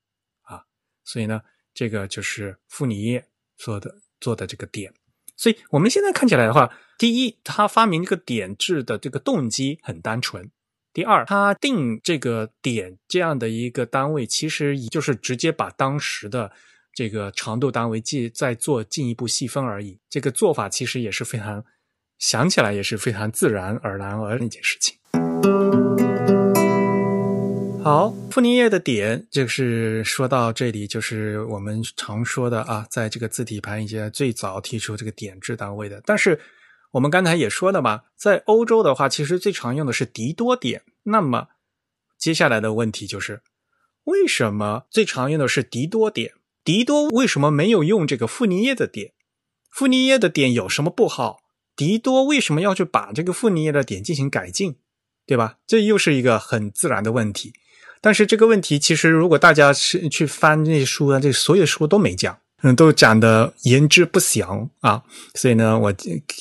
[0.42, 0.64] 啊，
[1.04, 1.40] 所以呢，
[1.72, 3.24] 这个就是傅尼叶
[3.56, 4.92] 做的做的这个点。
[5.36, 10.46] 所以我们现在看起来的话，第一，他发明这个点制的这个动机很单纯；
[10.92, 16.50] 第二，他定这个点这样的一个单位，其实也就是直接把当时的。
[16.98, 21.64] 这个长度单位进再做进一步细分而已，这个做法其实也是非常
[22.18, 24.98] 想起来也是非常自然而然而那件事情。
[27.84, 36.02] 好，傅尼叶的点就是说到这里，就是我们常说的啊，在这个字体盘一些最早提出这个点制单位的。
[36.04, 36.40] 但是
[36.90, 40.82] 我们刚才也说了嘛，在欧洲的话，其实最常用的是迪多点。
[41.04, 41.46] 那么
[42.18, 43.42] 接下来的问题就是，
[44.02, 46.32] 为什么最常用的是迪多点？
[46.68, 49.12] 迪多为什么没有用这个傅尼叶的点？
[49.70, 51.38] 傅尼叶的点有什么不好？
[51.74, 54.76] 迪多为什么要去把这个傅尼叶的点进行改进？
[55.26, 55.56] 对吧？
[55.66, 57.54] 这又是一个很自然的问题。
[58.02, 65.02] 但是这个问题其实，如果大家是去翻那些书啊，这所有书都没讲，嗯，都讲的言之不详啊。
[65.36, 65.94] 所以呢，我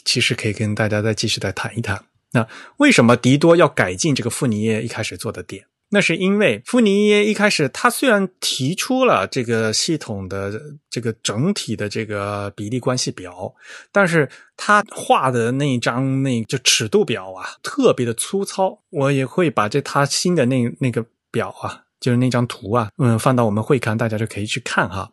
[0.03, 2.03] 其实可以跟大家再继续再谈一谈。
[2.33, 2.45] 那
[2.79, 5.63] 为什么迪多要改进这个傅尼叶一开始做的点？
[5.89, 13.53] 那是因为傅尼耶一开始，他虽然提出了这个系统的这个整体的这个比例关系表，
[13.91, 18.81] 但是他画的那一张那就尺度表啊，特别的粗糙。
[18.89, 21.86] 我也会把这他新的那那个表啊。
[21.99, 25.09] 就是那张图啊，嗯，放到我们会刊，大家就可以去看哈。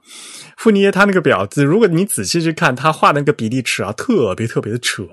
[0.59, 5.05] 傅尼耶他那个表子，如果你仔细去看，他画那个比例尺啊，特别特别的扯。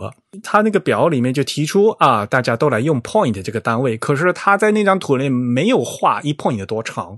[0.44, 7.18] 他那个表里面就提出啊，大家都来用 point 这个单位，可是他在那张图里没有画一 point 多长，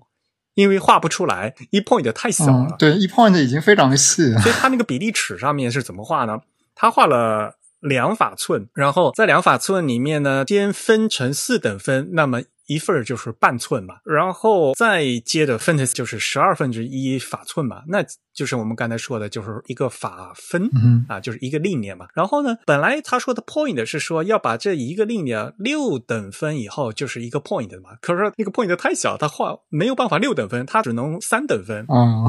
[0.54, 2.76] 因为画不出来，一 point 太小了。
[2.78, 6.39] 对，一 point 已经非常细，所以他那个比例尺上面是怎么画呢？
[6.76, 12.42] 他画了两法寸，然后在两法寸里面呢，先分成四等分，那么。
[12.67, 22.08] 一份就是半寸嘛，然后再接的分就是十二分之一法寸嘛，那就是我们刚才说的，就是一个法分嗯啊，就是一个 linear 嘛。
[22.15, 32.26] 然后呢，本来他说的 point 是说要把这一个 linear 六等分以后就是一个 point 嘛，可是那个 point 太小，他画没有办法六等分，他只能三等分啊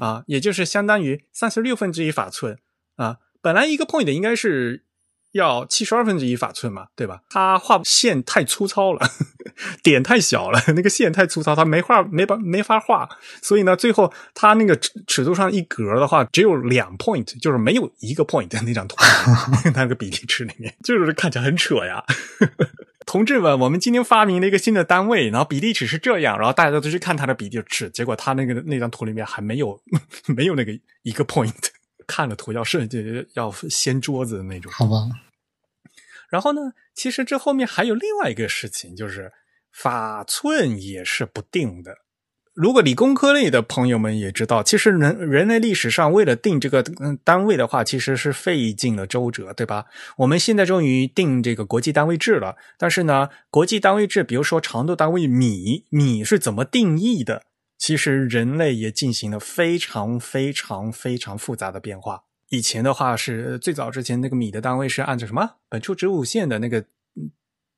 [0.00, 2.58] 啊，也就是相当于三十六分之一法寸
[2.96, 3.16] 啊。
[3.42, 4.84] 本来一个 point 应该是。
[5.34, 7.22] 要七十二分之一法寸嘛，对吧？
[7.28, 9.00] 他画线太粗糙了，
[9.82, 13.08] 点太小了，那个线太粗糙，他没画没把没法画，
[13.42, 18.96] 所以呢，最后他那个尺尺度上一格的话，只有两 point，就是没有一个 point 那张图，
[19.74, 22.04] 那个比例尺里面，就是看起来很扯呀。
[23.04, 29.78] 同志们，我们今天发明了一个新的单位，然后比例尺是这样，然后大家都去看他的比例尺，结果他那个那张图里面还没有
[30.34, 31.52] 没有那个一个 point。
[32.06, 35.08] 看了图要设计要掀桌子的那种，好吧。
[36.34, 39.30] 然后呢，其实这后面还有另外一个事情，就是
[39.72, 41.98] 法寸也是不定的。
[42.52, 46.82] 如果理工科类的朋友们也知道，其实人人类历史上为了定这个
[47.22, 49.86] 单位的话，其实是费尽了周折，对吧？
[50.16, 57.42] 我们现在终于定这个国际单位制了，但是呢，国际单位制，比如说长度单位米，米是怎么定义的？
[57.78, 62.22] 其实人类也进行了非常非常非常复杂的变化。
[62.54, 66.84] 以前的话是最早之前那个米的单位是按照什么本初子午线的那个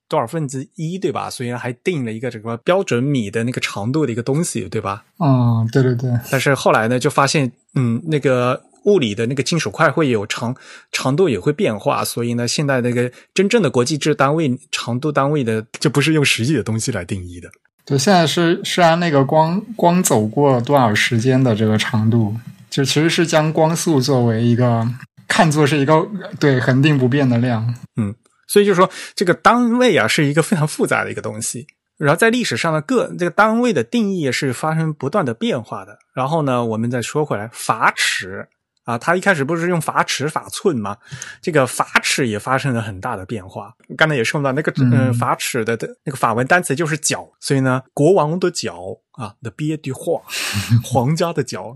[0.08, 1.28] 多少分之一，对吧？
[1.28, 5.04] 虽然还定了一个什么标准米的那个长度的一个东西，对吧？
[5.18, 6.10] 嗯，对对对。
[6.30, 10.54] 但是后来呢，就发现，嗯，那个物理的那个金属块会有长
[10.92, 17.50] 长度也会变化，所以呢，现在那个真正的国际制单位长度单位的就不是用实际的东西来定义的。
[17.84, 22.32] 对，现在是是按那个光光走过多少时间的这个长度，
[22.76, 24.86] 就其实是将光速作为一个
[25.26, 26.06] 看作是一个
[26.38, 27.74] 对恒定不变的量。
[27.96, 28.14] 嗯，
[28.46, 35.96] 所以就是说这个单位啊是一个非常复杂的一个东西，然后在历史上的各这个单位的定义是发生不断的变化的。
[36.14, 38.48] 然后呢，我们再说回来，法尺。
[38.86, 40.96] 啊，他一开始不是用法尺、法寸吗？
[41.42, 43.74] 这个法尺也发生了很大的变化。
[43.98, 48.78] 刚才也说到，那个嗯，法尺的的那个法文单词就是脚，所以呢，国王的脚
[49.18, 50.22] 啊，the beard 画，
[50.88, 51.74] 皇家的脚，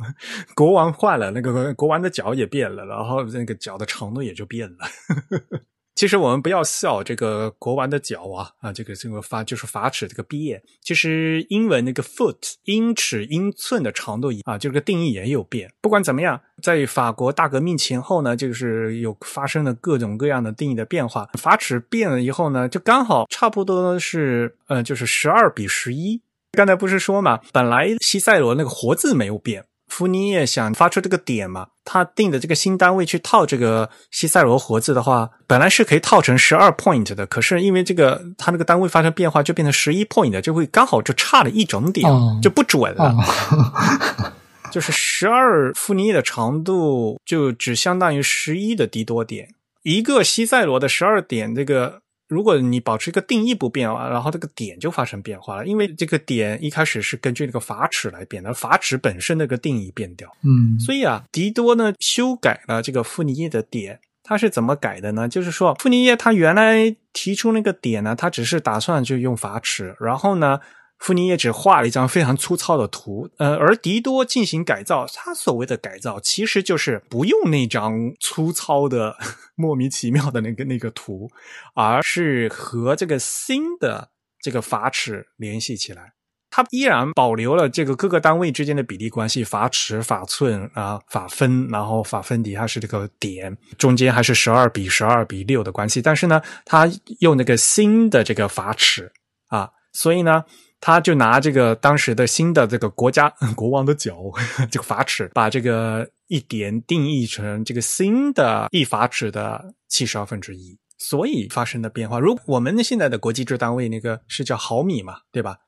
[0.55, 4.79] 国王换了，那个国王的脚也变了，然后那个脚的长度也就变了。
[5.95, 15.71] 其实我们不要笑这个国王的脚啊啊，这个这个法就是法尺这个毕业其实英文那个 foot 英尺英寸的长度啊，这个定义也有变。
[15.83, 21.29] 不管怎么样，在法国大革命前后呢，就是有发生了各种各样的定义的变化。
[21.39, 26.23] 法尺变了以后呢，就刚好差不多是呃，就是十二比十一。
[26.53, 29.67] 刚才不是说嘛，本来西塞罗那个活字没有变。
[29.91, 31.67] 福尼叶想发出这个点嘛？
[31.85, 42.09] 他定的这个新单位去套这个西塞罗活字的话，本来是可以套成十二 point 的，可是因为这个他那个单位发生变化，就变成十一 point，就会刚好就差了一整点，
[42.41, 43.15] 就不准了。
[44.71, 49.49] 就是十二福尼叶的长度就只相当于十一的迪多点，
[49.83, 52.01] 一个西塞罗的十二点这个。
[52.31, 65.29] 如果你保持一个定义不变啊，然后这个点就发生变化了，因为这个点一开始是根据那个法尺来变的，法尺本身那个定义变掉，嗯，所以啊，迪多呢修改了这个傅尼叶的点，他是怎么改的呢？
[65.29, 70.61] 就是说傅尼叶他原来提出那个点呢，他只是打算就用法尺，然后呢。
[71.01, 79.17] 傅尼叶只画了一张非常粗糙的图，呃，而迪多进行改造，他所谓的改造其实就是不用那张粗糙的、
[79.57, 81.31] 莫名其妙的那个那个图，
[81.75, 84.11] 而是和这个新的
[84.43, 86.13] 这个法尺联系起来。
[86.51, 96.03] 他依然保留了这个各个单位之间的比例关系，法尺、法寸啊、法分，然后法分底下是这个点，中间还是十二比十二比六的关系。
[96.03, 96.87] 但是呢，他
[97.21, 99.11] 用那个新的这个法尺
[99.49, 100.45] 啊，所以呢。
[100.81, 104.17] 他就拿这个当时的新的这个国家 国王的脚
[104.71, 112.19] 这个法尺，把这个一点定义成这个新的一法尺的七十二分之一，所以发生的变化。
[112.19, 115.59] 如我们现在的国际制单位那个是叫毫米嘛，对吧？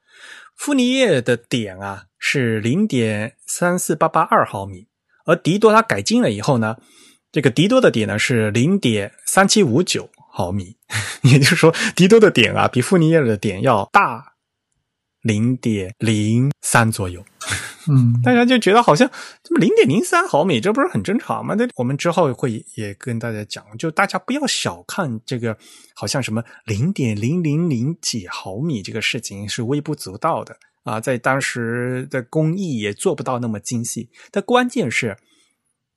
[0.56, 4.86] 傅尼叶的点啊是零点三四八八二毫米，
[5.24, 6.76] 而迪多他改进了以后呢，
[7.30, 10.76] 这个迪多的点呢是零点三七五九毫米，
[11.24, 14.31] 也就是说，迪多的点啊比傅尼叶的点要大。
[15.22, 17.24] 零点零三左右，
[17.88, 19.08] 嗯，大家就觉得好像
[19.42, 21.54] 这么零点零三毫米，这不是很正常吗？
[21.56, 25.56] 那我们之后会也跟大家讲，就大家不要小看这个，
[25.94, 34.10] 好像什么零点零零零几毫米这个事情是微不足道的啊，在当时的工艺也做不到那么精细。
[34.32, 35.16] 但关键是，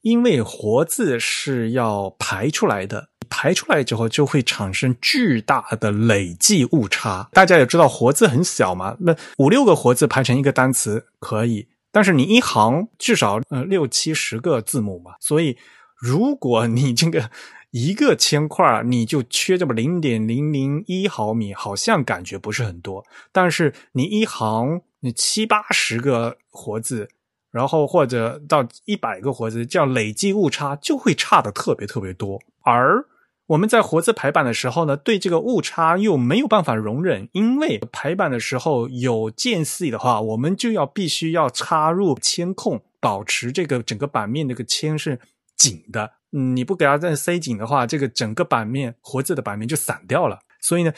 [0.02, 3.10] 因为活字是要排出来的。
[3.30, 7.30] 排出来之后就会产生巨大的累计误差。
[7.34, 15.58] 大家也知道活字很小嘛，那五六个活字排成一个单词可以，但是你一行至少呃六七十个字母嘛，所以
[15.98, 17.30] 如果你这个
[17.72, 27.10] 一个铅块你就缺这么零点零零一毫米，好像感觉不是很多，但是你一行你七八十个活字。
[27.52, 32.38] 然后或者到一百个活字，这样累计误差就会差的特别特别多。
[32.64, 33.06] 而
[33.48, 45.20] 我们在活字排版的时候呢，对这个误差又没有办法容忍，因为排版的时候有间隙的话，我们就要必须要插入铅控，保持这个整个版面这个铅是
[45.56, 46.14] 紧的。
[46.32, 50.40] 嗯，你不给它再塞紧的话，这个整个版面活字的版面就散掉了。
[50.60, 50.94] 所以呢，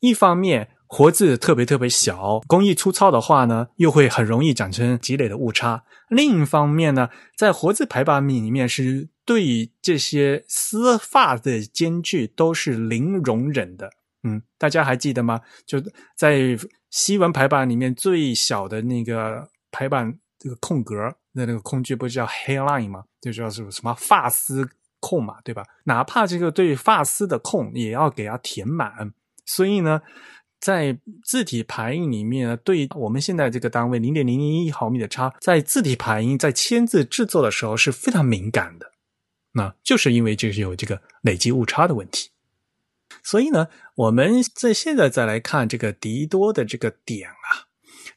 [0.00, 0.70] 一方面。
[0.92, 5.84] 活字特别特别小，工艺粗糙的话呢，又会很容易产生积累的误差。
[6.08, 13.88] 另一方面呢，在活字排版里面是对这些丝发的间距都是零容忍的。
[14.24, 15.42] 嗯，大家还记得吗？
[15.64, 15.80] 就
[16.16, 16.58] 在
[16.90, 20.96] 西文排版里面最小的那个排版这个空格
[21.34, 23.04] 的那个空距不是叫 hairline 吗？
[23.20, 24.68] 就叫什么什么发丝
[24.98, 25.62] 空嘛，对吧？
[25.84, 29.12] 哪怕这个对发丝的空也要给它填满。
[29.46, 30.02] 所以呢。
[30.60, 38.92] 在字体排印里面呢，对我们现在这个单位零点零零一毫米的差，在字体排印在签字制作的时候是非常敏感的。
[39.52, 42.30] 那就是因为就是有这个累积误差的问题。
[43.22, 47.66] 所以呢，我们在现在再来看这个迪多的这个点啊，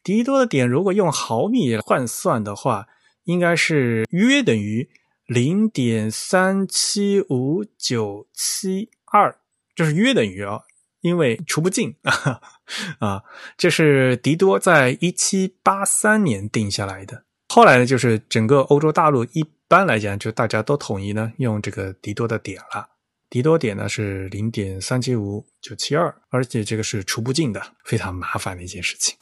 [0.04, 2.88] 迪多的点如果用毫米换算的话，
[3.24, 4.90] 应该是约等于
[5.26, 9.38] 零点三七五九七二，
[9.74, 10.64] 就是约等于啊。
[11.04, 12.42] 因为除不尽啊
[13.00, 13.24] 啊，
[13.58, 17.24] 这是迪多在一七八三年定下来的。
[17.50, 22.88] 后来呢，就是整个欧洲大陆一般来讲，就大家都统一呢用这个迪多的点了。
[23.30, 29.18] 迪多点呢是零点三七五九七二，而且这个是除不尽的，非常麻烦的一件事情。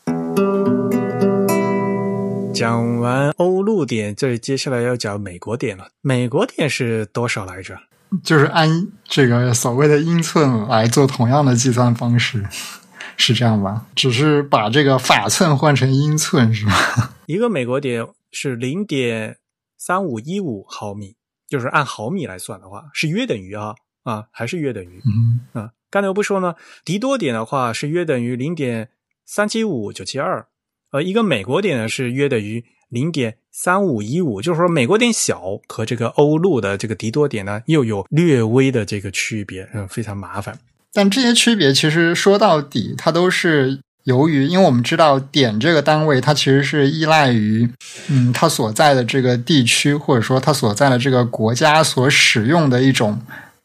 [2.54, 5.90] 讲完欧陆点，这接下来要讲美国点了。
[6.02, 7.78] 美国点是多少来着？
[8.24, 12.46] 就是按这个所谓的英寸来做同样的计算方式，
[13.18, 13.86] 是这样吧？
[13.96, 16.74] 只是把这个法寸换成英寸，是吗？
[17.26, 19.38] 一个美国点是零点
[19.78, 21.16] 三五一五毫米，
[21.48, 25.02] 就是按毫米来算的话，是约等于啊啊，还是约等于？
[25.06, 28.90] 嗯啊，刚才我不说呢，迪多点的话是约等于零点
[29.26, 30.48] 三七五九七二，
[30.92, 32.66] 呃，一个美国点呢是约等于。
[32.92, 40.60] 零点三五一五，就是说美国点小和这个欧陆的这个迪多点呢，又有略微的这个区别，嗯，非常麻烦。
[40.94, 47.68] 但这些区别其实说到底，它都是由于，因为我们知道点这个单位，它其实是依赖于，
[48.10, 53.20] 嗯，它所在的这个地区或者说它所在的这个国家所使用的一种。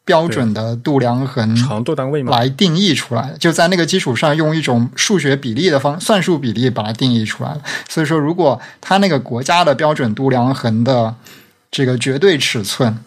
[0.07, 7.61] 标准的度量衡长度单位来定义出来，就在那个基础上用一种数学比例的方算术比例把它定义出来了。
[7.89, 11.13] 所以说，如果它那个国家的标准度量衡的
[11.69, 12.97] 这个绝对尺寸。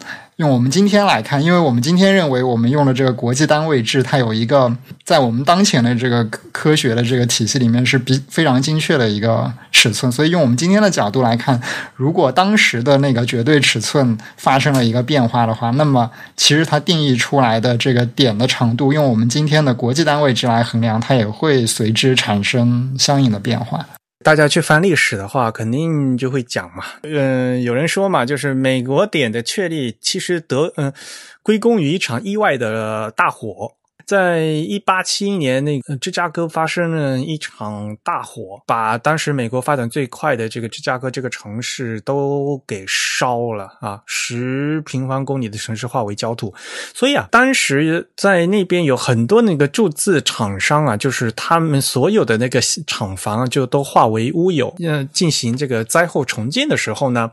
[0.41, 11.61] 用我们今天来看，因为我们今天认为我们用的这个国际单位制，它有一个在我们当前的这个科学的这个体系里面是比非常精确的一个尺寸，所以用我们今天的角度来看，
[11.95, 23.85] 如果当时的那个绝对尺寸发生了一个变化的话，那么其实它定义出来的这个点的长度，用我们今天的国际单位制来衡量，它也会随之产生相应的变化。
[24.23, 26.83] 大家去翻历史的话，肯定就会讲嘛。
[27.03, 30.93] 嗯，有人说嘛，就是美国点的确立其实得嗯
[31.41, 33.73] 归功于一场意外的大火。
[34.05, 44.01] 在一八七一年，那芝加哥发生了一场大火，把当时美国发展最快的这个芝加哥这个城市都给烧了啊！
[44.05, 46.53] 十平方公里的城市化为焦土。
[46.93, 54.73] 所以啊，当时在那边有很多那个铸字厂商啊，就是他们所有的那个厂房就都化为乌有。
[54.79, 57.31] 嗯，进行这个灾后重建的时候呢，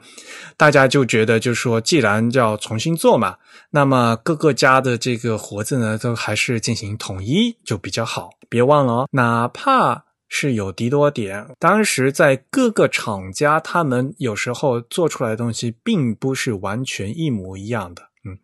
[0.56, 3.36] 大家就觉得，就是说，既然要重新做嘛。
[3.70, 8.30] 那么各个家的这个活字呢，都还是进行统一就比较好。
[8.48, 18.02] 别忘了哦，哪怕是有迪多点，当时在各个厂家，他们有时候做出来的东西并不是完全一模一样的。
[18.24, 18.38] 嗯，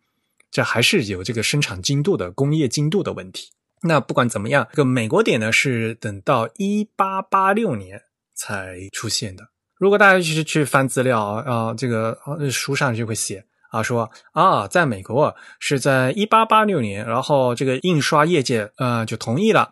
[0.51, 3.49] 这还是有这个生产精度的工业精度的问题。
[3.81, 8.01] 那不管怎么样，这个美国点呢是等到一八八六年
[8.33, 9.43] 才出现的。
[9.75, 12.17] 如果大家去去翻资料啊，这个
[12.51, 13.45] 书上就会写。
[13.75, 19.71] 啊，说啊，在美国是在一八八六年，然后这个印刷业界呃就同意了，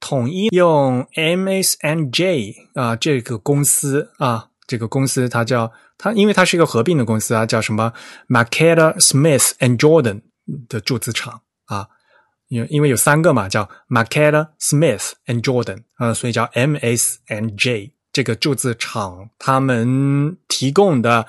[0.00, 7.92] 统一用 M S N J 啊这个公司啊，这个公司它叫它，因为它是一个合并的公司啊，叫什么
[8.28, 10.22] ？M a c k e t a Smith and Jordan
[10.68, 11.88] 的铸字厂啊
[12.48, 21.26] 因因为有三个嘛，叫 Marketta Smith and Jordan，呃，所以叫 M S N J 这个铸字厂他们提供的，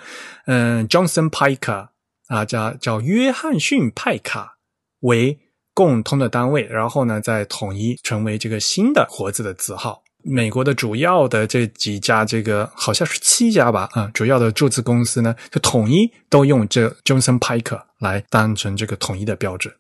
[0.48, 1.88] 嗯，Johnson Pica
[2.28, 4.58] 啊，叫叫约翰逊派卡
[5.02, 5.40] 为
[5.74, 10.04] 共通的单位，然后呢，再统一成为这个新的活字的字号。
[10.26, 19.76] 美国的主要的这几家，这个好像是七家吧，啊，主要的铸字公司呢，就统一都用这 Johnson Pica 来当成这个统一的标准。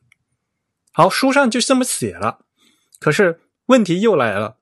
[0.91, 2.39] 好，书上就这么写了，
[2.99, 4.57] 可是问题又来了。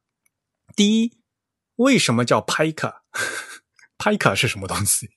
[0.76, 1.14] 第一，
[1.78, 5.10] 为什么叫 Pica？Pica 是什么东西，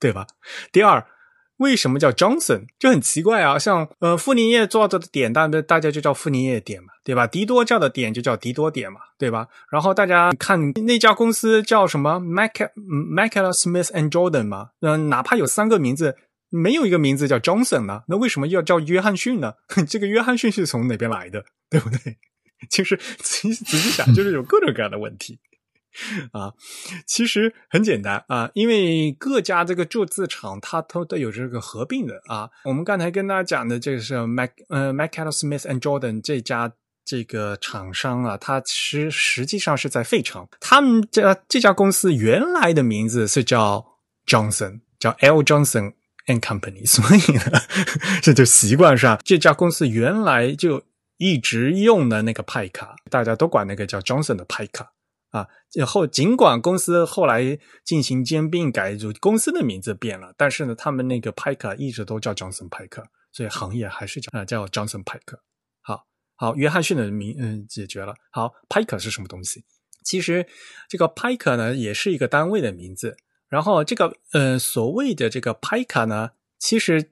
[0.00, 0.26] 对吧？
[0.72, 1.06] 第二。
[1.58, 2.66] 为什么叫 Johnson？
[2.78, 7.26] 就很奇怪啊，像呃傅尼叶做的点，大大家就叫傅尼叶点嘛，对吧？
[7.26, 9.48] 迪多叫的点就叫迪多点嘛，对吧？
[9.70, 16.16] 然后大家看那家公司叫什么 Mac Macella Smith and Jordan 嘛，嗯，哪怕有三个名字，
[16.48, 19.54] 没有一个名字叫 Johnson 呢，那为什么要叫约翰逊呢？
[19.88, 22.18] 这个约翰逊是从哪边来的，对不对？
[22.70, 25.38] 其实仔仔细想，就是有各种各样的问题。
[26.32, 26.52] 啊，
[27.06, 32.50] 其实很简单啊，因为各家这个铸字厂它都都有这个合并的啊。
[32.64, 36.72] 我们刚才跟大家讲的这个是 Mac 呃 m a c a l l Smith and Jordan 这家
[37.04, 40.46] 这个厂商啊，它实实际上是在费城。
[40.60, 43.84] 他们这这家公司原来的名字是叫
[44.26, 45.94] Johnson，叫 L Johnson
[46.26, 47.62] and Company，所以呢，
[48.22, 50.82] 这就习惯上这家公司原来就
[51.16, 54.92] 一直用的那个派卡，大家都管那个叫 Johnson 的派卡。
[55.30, 55.46] 啊，
[55.86, 65.42] 后尽管公司后来进行兼并改组，公司的名字变了，但是呢，他们那个派克一直都叫 Johnson 派克，所以行业还是叫啊叫 Johnson 派克。
[65.82, 68.14] 好，好，约翰逊的名嗯解决了。
[68.30, 69.64] 好，派克是什么东西？
[70.04, 70.46] 其实
[70.88, 73.16] 这个派克呢也是一个单位的名字。
[73.50, 77.10] 然后这个呃所谓的这个派克呢，其实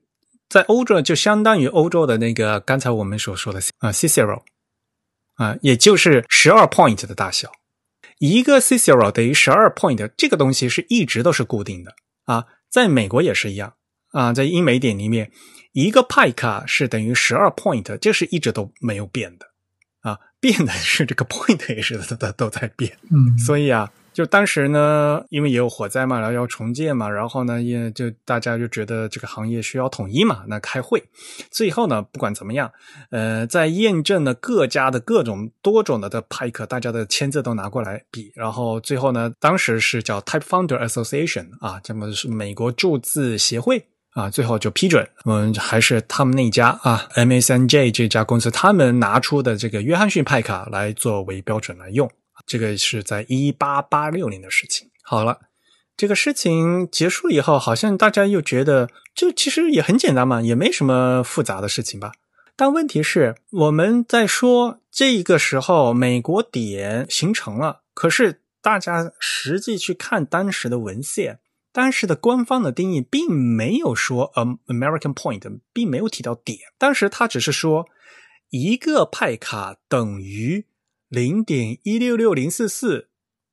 [0.48, 4.42] 在欧洲就相当于欧洲的那个刚才我们所说的啊 Cicero
[5.34, 7.52] 啊，也就是十二 point 的大小。
[8.18, 11.94] 一个 Cicero 等于十二 point，这个东西是一直都是固定的。
[12.24, 13.74] 啊，在美国也是一样。
[14.12, 15.30] 啊，在英美点里面，
[15.72, 19.46] 一个派卡是等于十二 point，这是一直都没有变的。
[20.00, 23.92] 啊，变的是这个 point 也是都都在变，嗯，所以啊。
[24.16, 31.04] 就当时呢，因为也有火灾嘛，然后要重建嘛，然后呢，也就大家就觉得这个行业需要统一嘛，那开会，
[31.50, 32.72] 最后呢，不管怎么样，
[33.10, 52.10] 呃，在验证了各家的各种多种的的派克，大家的签字都拿过来比，然后最后呢，当时是叫 Type Founder Association 啊，这么是美国注字协会啊，最后就批准，嗯，还是他们那家啊，MSNJ 这家公司，他们拿出的这个约翰逊派卡来作为标准来用。
[52.46, 54.88] 这个是在一八八六年的事情。
[55.02, 55.40] 好了，
[55.96, 62.12] 这个事情结束以后，好像大家又觉得这其实也很简单嘛，也没什么复杂的事情吧。
[62.54, 71.40] 但问题是，我们在说这个时候美国点形成了，可是大家实际去看当时的文献，
[71.72, 74.32] 当时的官方的定义并没有说
[74.66, 76.58] “American Point”，并没有提到点。
[76.78, 77.86] 当时他只是说
[78.50, 80.66] 一个派卡等于。
[81.08, 83.08] 零点一六六零四四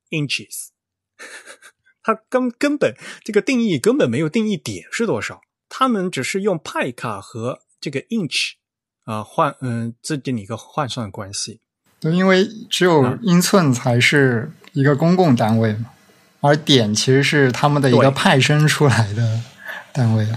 [0.10, 0.70] inches，
[2.02, 8.54] 它根根本这个定义根本没有定义点是多少，他们只是用派卡和这个 inch
[9.04, 11.62] 啊换嗯制定一个换算关系。
[12.00, 15.92] 对，因为只有英寸才是一个公共单位嘛，
[16.42, 19.42] 而点其实是他们的一个派生出来的
[19.94, 20.28] 单位。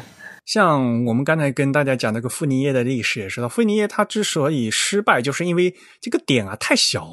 [0.46, 7.10] 像我们刚才跟大家讲那个富尼耶的历史也知道，富尼耶它之所以失败，就是因为这个点啊太小，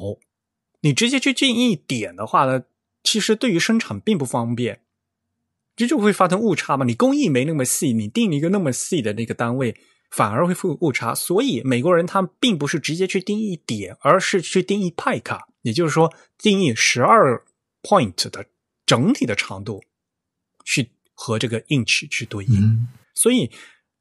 [0.82, 2.62] 你直接去定义点的话呢，
[3.02, 4.82] 其实对于生产并不方便，
[5.74, 6.86] 这就会发生误差嘛。
[6.86, 9.74] 你工艺没那么细，你定了一个那么细的那个单位，
[10.12, 11.12] 反而会误误差。
[11.12, 17.44] 所以美国人他并不是直接去定义点，而是去定义派卡，也就是说定义十二
[17.82, 18.46] point 的
[18.86, 19.82] 整体的长度，
[20.64, 22.86] 去和这个 inch 去对应。
[23.14, 23.50] 所以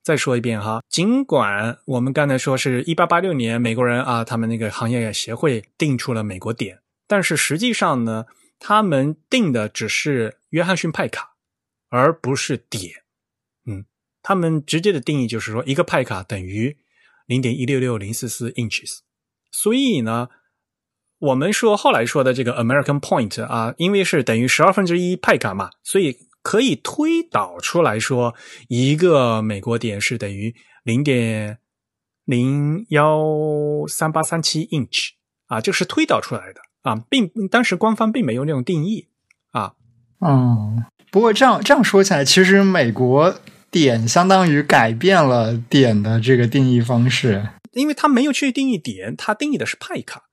[0.02, 8.26] 再说一遍哈，尽管我们刚才说是一八八六年美国人啊，他们那个行业协会定出了美国点，但是实际上呢，
[8.60, 11.36] 他们定的只是约翰逊派卡，
[11.90, 13.04] 而不是点。
[13.66, 13.86] 嗯，
[14.22, 16.76] 他们直接的定义就是说，一个派卡等于
[17.26, 19.00] 零点一六六零四四 inches。
[19.52, 20.28] 所以呢，
[21.20, 26.18] 我们说后来说的这个 American Point 啊，因为是等于十二分之一派卡嘛，所以。
[26.44, 28.36] 可以推导出来说，
[28.68, 31.58] 一个美国点是等于零点
[32.26, 33.24] 零幺
[33.88, 35.12] 三八三七 inch
[35.48, 39.08] 啊，这是推导出来的啊，并当时官方并没有那种定义
[39.52, 39.74] 啊。
[40.20, 43.36] 嗯，不过这样这样说起来，其实美国
[43.72, 47.50] 点相当于改变了点的这个定义方式。
[47.72, 50.26] 因为它没有去定义点，它定义的是派卡。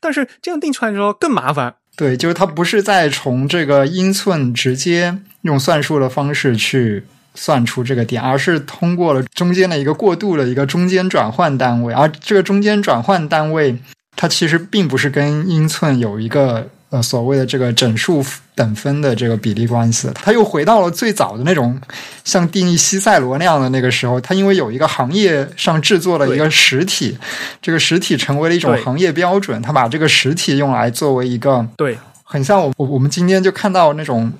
[0.00, 1.76] 但是这样定出来之后更麻烦。
[1.96, 13.78] 对，就是它不是在从这个英寸直接用算术的方式去算出这个点，而是通过了中间的一个过渡的一个中间转换单位，而这个中间转换单位
[14.16, 16.68] 它其实并不是跟英寸有一个。
[16.94, 18.24] 呃，所谓的这个整数
[18.54, 21.76] 等分的这个比例关系，它又回到了最早的那种
[22.22, 24.20] 像定义西塞罗那样的那个时候。
[24.20, 27.18] 它因为有一个行业上制作了一个实体，
[27.60, 34.32] 这个实体成为了一种行业标准，它把这个实体用来作为一个对，很像我我我们今天就看到那种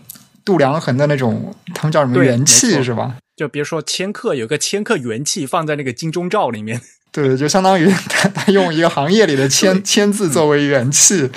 [0.45, 3.17] 度量衡的那种，他们叫什么元气是吧？
[3.35, 6.81] 就比如说千克有个千克元气放在那个金钟罩里面。
[7.15, 11.31] 对，就相当于他他用一个行业里的签签字作为元气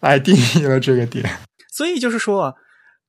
[0.00, 1.38] 来定义了这个点，
[1.70, 2.54] 所以就是说啊，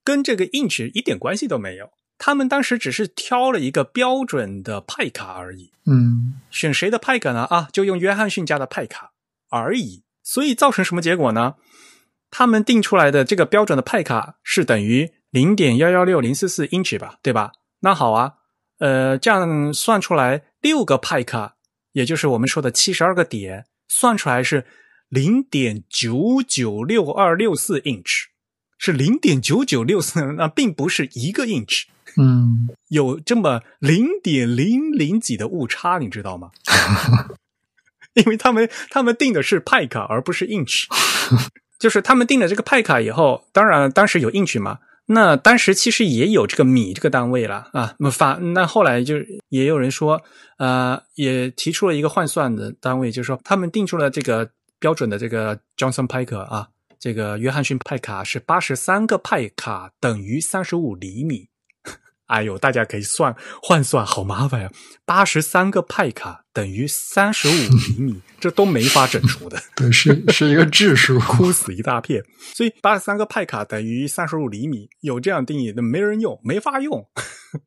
[0.03, 1.89] 跟这个 inch 一点关系都没有。
[2.19, 5.71] 他们当时只是挑了一个标准的派卡而已。
[5.87, 7.45] 嗯，选谁的派卡呢？
[7.45, 9.13] 啊，就用约翰逊家的派卡
[9.49, 10.03] 而已。
[10.21, 11.55] 所以造成什么结果呢？
[12.29, 17.15] 他们定出来的这个标准的派卡是等于零点幺幺六零四四 inch 吧？
[17.23, 17.53] 对吧？
[17.79, 18.33] 那好啊，
[18.77, 21.55] 呃，这样算出来六个派卡。
[21.93, 24.65] 也就是我们说的七十二个点，算出来是
[25.09, 28.25] 零点九九六二六四 inch，
[28.77, 31.83] 是零点九九六四，那并不是一个 inch，
[32.17, 36.51] 嗯，有这么零点零零几的误差，你知道吗？
[38.15, 40.85] 因为他们他们定的是派卡，而不是 inch，
[41.79, 44.79] 就是他们定了这个派卡以后，当然当时有 inch 嘛。
[45.13, 49.15] 那当时其实也有这个米这个单位了啊，那么发那后来就
[49.49, 50.21] 也有人说，
[50.57, 54.49] 呃，也提出了一个换算的单位，就是说他们定出了这个
[54.79, 61.50] 标准的这个 Johnson 派克啊，这个约翰逊派卡是八十三个派卡等于三十五厘米。
[62.31, 64.71] 哎呦，大家可以算换算，好麻烦呀！
[65.05, 69.61] 八十三个派卡等于三十五厘米，这都没法整除的。
[69.75, 72.23] 对，是是一个质 数，哭死一大片。
[72.55, 77.05] 所以八十三个派卡等于三十五厘米，有这样定义的没人用，没法用，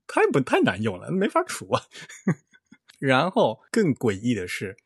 [0.08, 1.82] 太不太难用了，没法除啊。
[2.98, 4.78] 然后更诡异的是，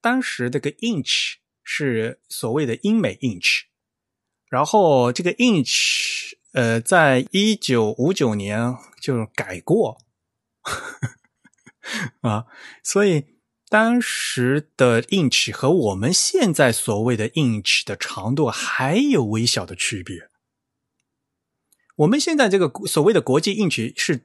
[0.00, 3.64] 当时这个 inch 是所谓的英美 inch，
[4.48, 6.35] 然后这个 inch。
[6.56, 9.98] 呃，在一九五九年就改过
[12.22, 12.46] 啊，
[12.82, 13.26] 所以
[13.68, 20.30] 当时的 inch 和我们现在所谓的 inch 的长度还有微小的区别。
[21.96, 24.22] 我们现在这个所谓的国际 inch 是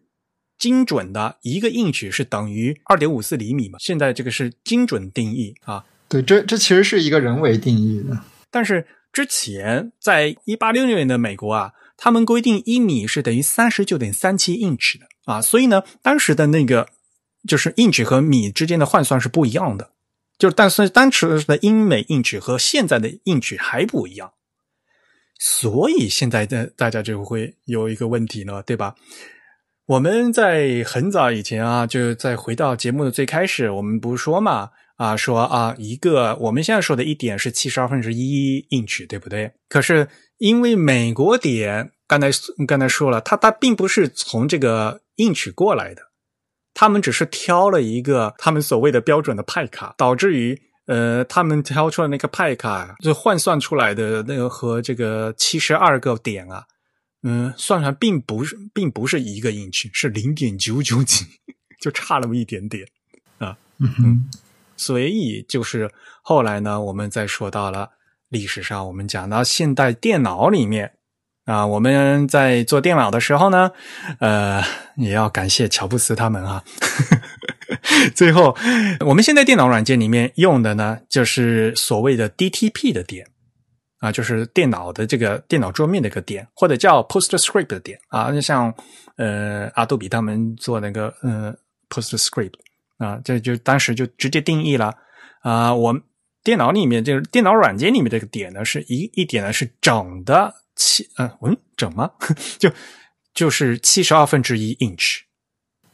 [0.57, 3.77] 精准的，一个 inch 是等于二点五四厘米嘛？
[3.81, 5.85] 现在这个是精准定义啊。
[6.07, 8.17] 对，这这其实是一个人为定义的。
[8.49, 11.73] 但是之前在一八六六年的美国啊。
[12.03, 16.89] 他们规定一米是等于三十九点三七英尺的啊，所以呢，当时的那个
[17.47, 19.91] 就是英尺和米之间的换算是不一样的，
[20.39, 24.33] 就但是当时的英美英尺和现在的英尺还不一样，
[25.37, 28.95] 所以现在的大家就会有一个问题呢，对吧？
[29.85, 34.71] 我们在很早以前啊，就在回到节目的最开始，我们不是说嘛？
[34.97, 39.51] 啊，说啊，一个我们现在说的一点是七十二分之一英尺，对不对？
[39.67, 42.29] 可是因为美国点刚才
[42.67, 46.01] 刚才说了，它它并不是从这个英尺过来的，
[46.73, 56.65] 他们只是挑了一个他们所谓的标准的派卡，导致于呃，他们挑出来那个派卡就换算出来的那个和这个七十二个点啊，
[57.23, 61.25] 嗯，算上并不是并不是一个英尺，是零点九九几，
[61.81, 62.85] 就差那么一点点
[63.39, 64.29] 啊，嗯。
[64.81, 65.91] 所以就是
[66.23, 67.91] 后来呢，我们再说到了
[68.29, 70.93] 历史上，我们讲到现代电脑里面
[71.45, 73.71] 啊，我们在做电脑的时候呢，
[74.19, 74.63] 呃，
[74.97, 76.63] 也要感谢乔布斯他们啊。
[78.15, 78.57] 最后，
[79.05, 83.27] 我们现在电脑软件里面用的呢，就是所谓的 DTP 的点
[83.99, 88.73] 啊，就是电脑的这个电脑桌面的一个点，或者叫 PostScript 的点啊，就像
[89.17, 91.53] 呃阿杜比他们做那个呃
[91.87, 92.53] PostScript。
[93.01, 94.95] 啊，这就当时就直接定义了
[95.41, 95.73] 啊！
[95.73, 95.99] 我
[96.43, 102.11] 电脑里面就是电脑软件里面这个点呢，是一一点呢是整的七，嗯，嗯，整吗？
[102.59, 102.71] 就
[103.33, 105.21] 就是七十二分之一 inch。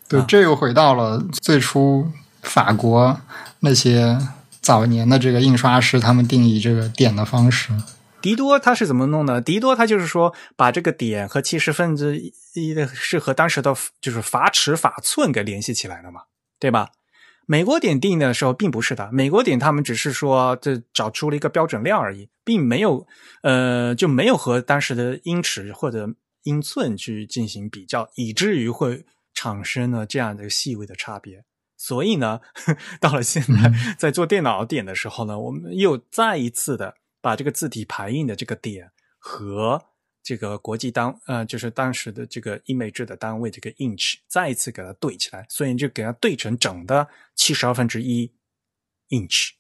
[0.10, 3.22] 对，这又回到了最初法国
[3.62, 4.18] 那些
[4.60, 7.72] 早年的这个印刷师他们定义这个点的方式。
[8.22, 9.40] 迪多他是怎么弄的？
[9.40, 12.20] 迪多他就是说把这个点和七十分之
[12.56, 16.22] 一的是和当时的就是法尺法寸给联系起来了嘛，
[16.60, 16.90] 对吧？
[17.50, 23.08] 美国点定的时候并不是的，美国点他们只是说这找出了一个标准量而已，并没有
[23.42, 31.46] 呃就没有和当时的英尺或者英寸去进行比较，以至于会产生了这样的细微的差别。
[31.78, 32.42] 所以呢，
[33.00, 39.86] 到了现在在做电脑点的时候呢，我们又再一次的把这个字体排印的这个点和
[40.28, 48.30] 这个国际单呃，就是当时的这个 image 的单位这个 inch 再一次给它对起来，所以你就给它对成整的七十二分之一
[49.10, 49.52] inch。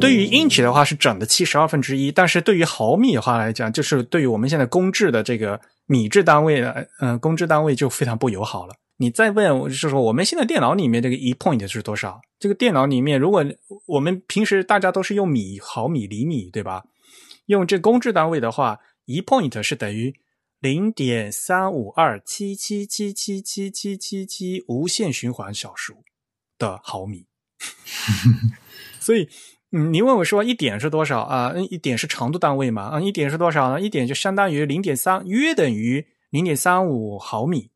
[0.00, 8.74] 对于 inch 的话是整的七十二分之一，但是对于毫米的话来讲，就是对于我们现在公制的这个米制单位的，嗯，公制单位就非常不友好了。
[8.96, 12.20] 你再问，就是说我们现在电脑里面这个一 point 是多少？
[12.40, 13.44] 这个电脑里面，如果
[13.86, 16.82] 我们平时大家都是用米、毫米、厘米，对吧？
[17.48, 20.14] 用这公制单位的话，一 point 是等于
[20.60, 26.04] 零点三五二七七七七七七七七无限循环小数
[26.56, 27.26] 的毫米。
[28.98, 29.28] 所以。
[29.70, 31.52] 嗯，你问我说一点是多少啊？
[31.54, 32.84] 嗯，一点是长度单位嘛？
[32.84, 33.78] 啊，一点是多少呢？
[33.78, 37.70] 一点就相当于零点三，约等于零点三五毫米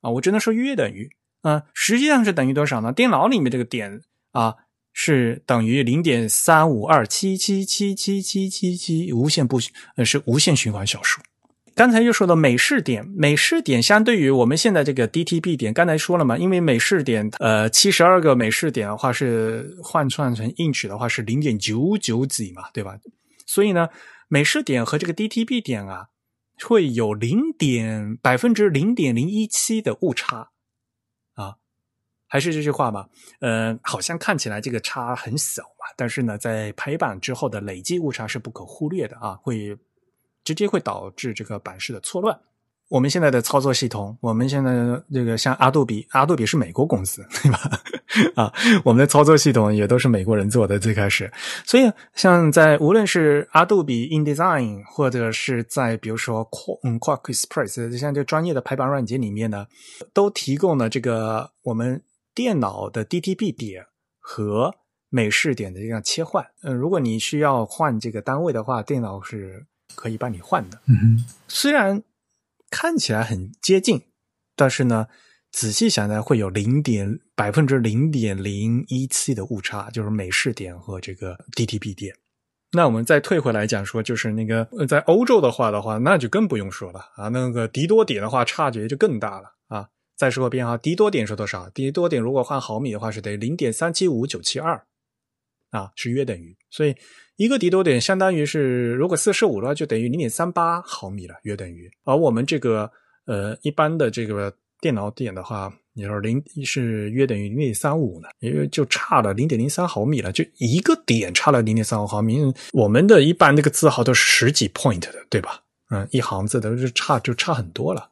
[0.00, 0.08] 啊。
[0.12, 1.10] 我只能说约等于
[1.42, 2.90] 啊，实际上是等于多少呢？
[2.90, 4.00] 电脑里面这个点
[4.32, 4.56] 啊
[4.92, 9.58] 是等于零点三五二七七七七七七七无限不
[9.96, 11.20] 呃是无限循环小数。
[11.72, 22.98] 刚才又说到美式点，美式点相对于我们现在这个 DTB 点，刚才说了嘛，因为美式点，呃，七十二个美式点的话是换算成 inch 的话是零点九九几嘛，对吧？
[23.46, 23.88] 所以呢，
[24.28, 26.08] 美式点和这个 DTB 点啊，
[26.62, 30.50] 会有零点百分之零点零一七的误差，
[32.30, 33.06] 还是这句话吧，
[33.40, 39.76] 呃，好像看起来这个差很小嘛，但是呢，在排版之后的累计误差是不可忽略的啊，会。
[40.42, 42.36] 直接会导致这个版式的错乱。
[42.88, 44.72] 我们现在的操作系统，我们现在
[45.12, 47.60] 这个像阿杜比，阿杜比是美国公司，对吧？
[48.34, 48.52] 啊，
[48.82, 51.30] 我们的操作系统也都是美国人做的，最开始。
[51.66, 59.66] 所以，像在无论是阿杜比 InDesign，或者是在比如说 Quark 嗯 Quark Express，像这专业的排版软件里面呢，
[60.14, 62.02] 都提供了这个我们
[62.40, 63.86] 电脑的 DTB 点
[64.18, 64.74] 和
[65.08, 66.46] 美式点的这样切换。
[66.62, 69.66] 嗯，如果你需要换这个单位的话，电脑是。
[69.96, 72.00] 可以帮你换的，嗯虽然
[72.70, 74.02] 看起来很接近，
[74.54, 75.08] 但是呢，
[75.50, 82.14] 仔细想来会有零点百分之零点零一七的误差，就是美式点和这个 DTB 点。
[82.70, 89.52] 那我们再退回来讲说，就是那个在欧洲的话的话，那就更不用说了啊，那个迪多点的话，差距就更大了啊。
[90.20, 91.70] 再说一遍啊，迪多点是多少？
[91.70, 94.84] 迪多点如果换毫米的话，是等于零点三七五九七二
[95.70, 96.94] 啊，是约等于，所以。
[97.36, 101.90] 一个迪多点相当于是，如果四十五的话，就等于零点三八毫米了，约等于。
[102.04, 102.90] 而我们这个
[103.24, 112.40] 呃一般的这个电脑点的话，你说零是约等于零点三五呢，因为就差了零点零三毫米了，就一个点差了零点三五毫米。
[112.74, 115.62] 我们的一般那个字号都是十几 point 的，对吧？
[115.88, 118.10] 嗯，一行字都是差就差很多了。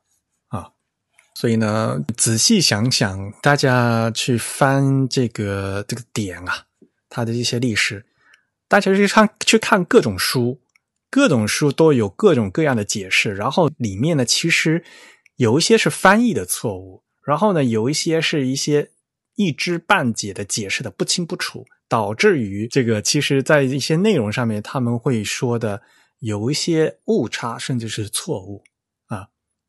[1.40, 6.64] 所以呢，仔细想想，大家去翻这个这个点啊，
[7.08, 8.04] 它的一些历史。
[8.66, 10.58] 大家去看去看各种书，
[11.08, 13.36] 各种书都有各种各样的解释。
[13.36, 14.82] 然后里面呢，其实
[15.36, 18.90] 有一些是翻译的错误，然后呢，有一些是一些
[19.36, 25.82] 一知半解的解释的不清不楚，导致于这个其实在一些内容上面他们会说的
[26.18, 28.64] 有一些误差，甚至是错误。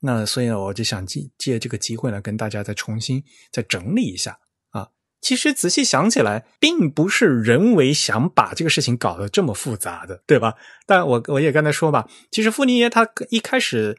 [0.02, 4.40] 那所以呢，我就想借借这个机会呢，跟大家再重新再整理一下
[4.70, 4.90] 啊。
[5.22, 10.56] 其实仔细想起来，并不是人为想把这个事情搞得这么复杂的，对吧？
[10.86, 13.98] 但我我也刚才说吧，其实傅尼耶他一开始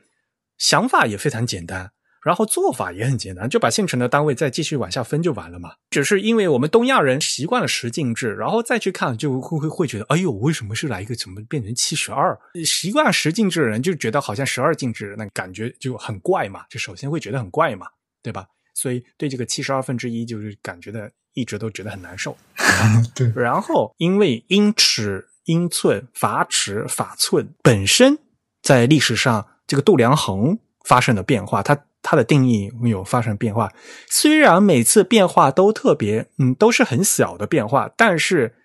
[0.57, 1.93] 想法也非常简单，
[2.23, 5.73] 然后做法也很简单，就把现成的单位再继续往下分就完了嘛。
[5.91, 12.39] 只是因为我们东亚人习惯了十进制，然后再去看就会会会觉得，哎呦，为什么是来一个怎么变成七十二？
[12.65, 17.87] 习惯十进制的人就觉得好像十二进制，那感觉就很怪嘛，就首先会觉得很怪嘛，
[18.23, 18.47] 对吧？
[18.75, 22.37] 所以对这个七十二分之一就是感觉的一直都觉得很难受。
[23.15, 28.19] 对，然后因为英尺、英寸、法尺、法寸本身
[28.63, 33.73] 在历史上这个度量衡发生了变化，它它的定义有发生变化。
[34.09, 38.57] 虽然每次变化都特别，嗯，都是很小的变化，但是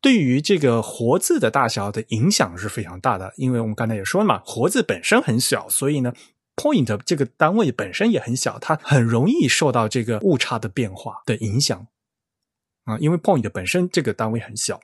[0.00, 3.32] 对于这个活字的大小的影响是非常大的。
[3.36, 6.12] 因为我们刚才也说了嘛，活字本身很小，所以呢。
[6.58, 11.86] point 这个单位本身也很小，它很容易受到这个误差的变化的影响
[12.84, 14.80] 啊，因为 point 本身这个单位很小。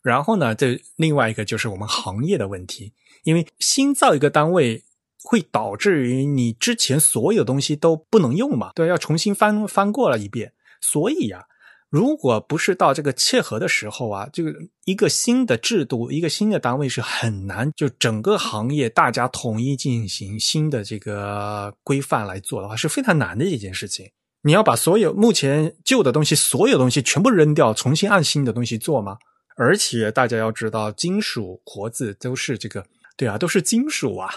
[0.00, 2.92] 然后呢，这另外一个就是我们行业的问题，
[3.24, 4.84] 因为新造一个单位
[5.22, 11.46] 会导致于你之前所有东西都不能用嘛，对，要重新翻翻过了一遍，所以呀。
[11.90, 14.52] 如果不是到这个切合的时候啊，这个
[14.84, 24.10] 一个新的制度，一个新的单位是很难就整个行业大家统一进行新的这个规范来做的话，是非常难的一件事情。
[24.42, 29.16] 你要把所有目前旧的东西，所有东西全部扔掉，重新按新的东西做吗？
[29.56, 32.84] 而且大家要知道，金属活字都是这个，
[33.16, 34.28] 对啊，都是金属啊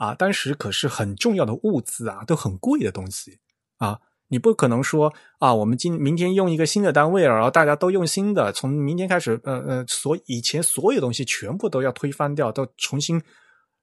[0.00, 0.14] 啊！
[0.14, 3.38] 当时可是很重要的物资啊，都很贵的东西
[3.76, 4.00] 啊。
[4.28, 13.22] 你不可能说啊，我们今明天用一个新的单位，然后大家都用新的，从明天开始，呃呃，所以前所有东西全部都要推翻掉，都重新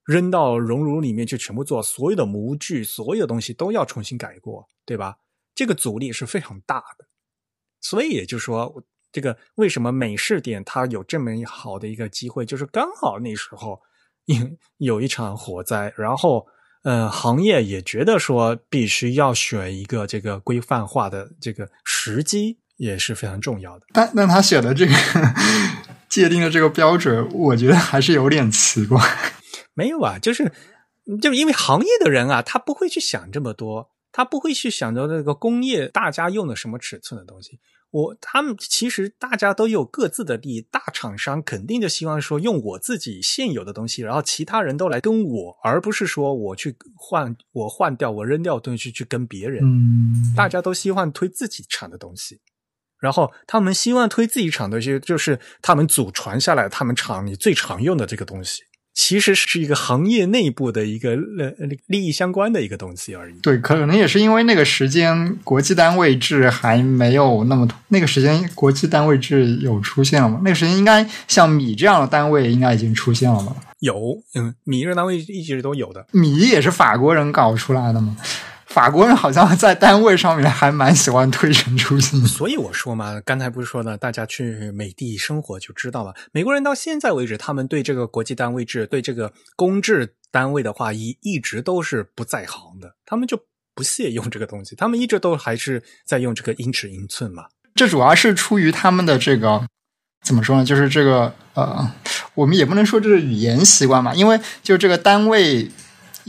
[0.05, 5.17] 扔到熔炉里面去，全部做所有的模具，所有的东西都要重新改过，对吧？
[5.53, 7.05] 这个阻力是非常大的，
[7.79, 8.83] 所以也就是说。
[9.09, 12.45] 这个为什么美式点它有这么好的一个机会？
[12.45, 13.81] 就是刚好那时候
[14.27, 14.47] 有
[14.77, 16.45] 有一场火灾，然后
[16.83, 23.87] 呃，行业也觉得说必须要选一个这个规范化的这个时机，也是非常重要的。
[23.91, 24.93] 但但他选的这个
[26.07, 29.01] 界定的这个标准，我觉得还是有点奇怪。
[29.73, 30.51] 没有啊，就是
[31.21, 37.59] 就因为行业的人啊，他不会去想这么多，他不会去想着那个工业大家用的什么尺寸的东西。
[37.89, 49.63] 我他们其实大家都有各自的利益，大厂商肯定就希望说用我自己现有的东西，然后其他人都来跟我，而不是说我去换我换掉我扔掉东西去跟别人。
[49.63, 52.41] 嗯，大家都希望推自己厂的东西，
[52.99, 58.63] 然后他们希望推自己厂的东西，就是他们祖传下来他们厂里最常用的这个东西。
[58.97, 61.53] 其实是一个行业内部的一个呃
[61.85, 63.35] 利益相关的一个东西而已。
[63.43, 70.41] 对，可能也是因为那个时间国际单位制还没有那么那个时间国际单位制有出现了吗？
[70.43, 73.55] 那个时间应该像米这样的单位应该已经出现了吧？
[73.81, 76.07] 有，嗯，米这个单位一直都有的。
[76.11, 78.17] 米也是法国人搞出来的吗？
[78.77, 86.13] 法国人好像在单位上面还蛮喜欢推陈出新，所以我说嘛，刚才不是说了，大家去美帝生活就知道了。
[86.31, 93.39] 美国人到现在为止，他们对这个国际单位制、对这个公制单位的话，一一直都是不在行的，他们就
[93.73, 97.45] 不屑用这个东西，他们一直都还是在用这个英尺英寸嘛。
[97.73, 99.65] 这主要是出于他们的这个
[100.23, 100.63] 怎么说呢？
[100.63, 101.91] 就是这个呃，
[102.35, 105.71] 我们也不能说这是语言习惯嘛，因为就这个单位。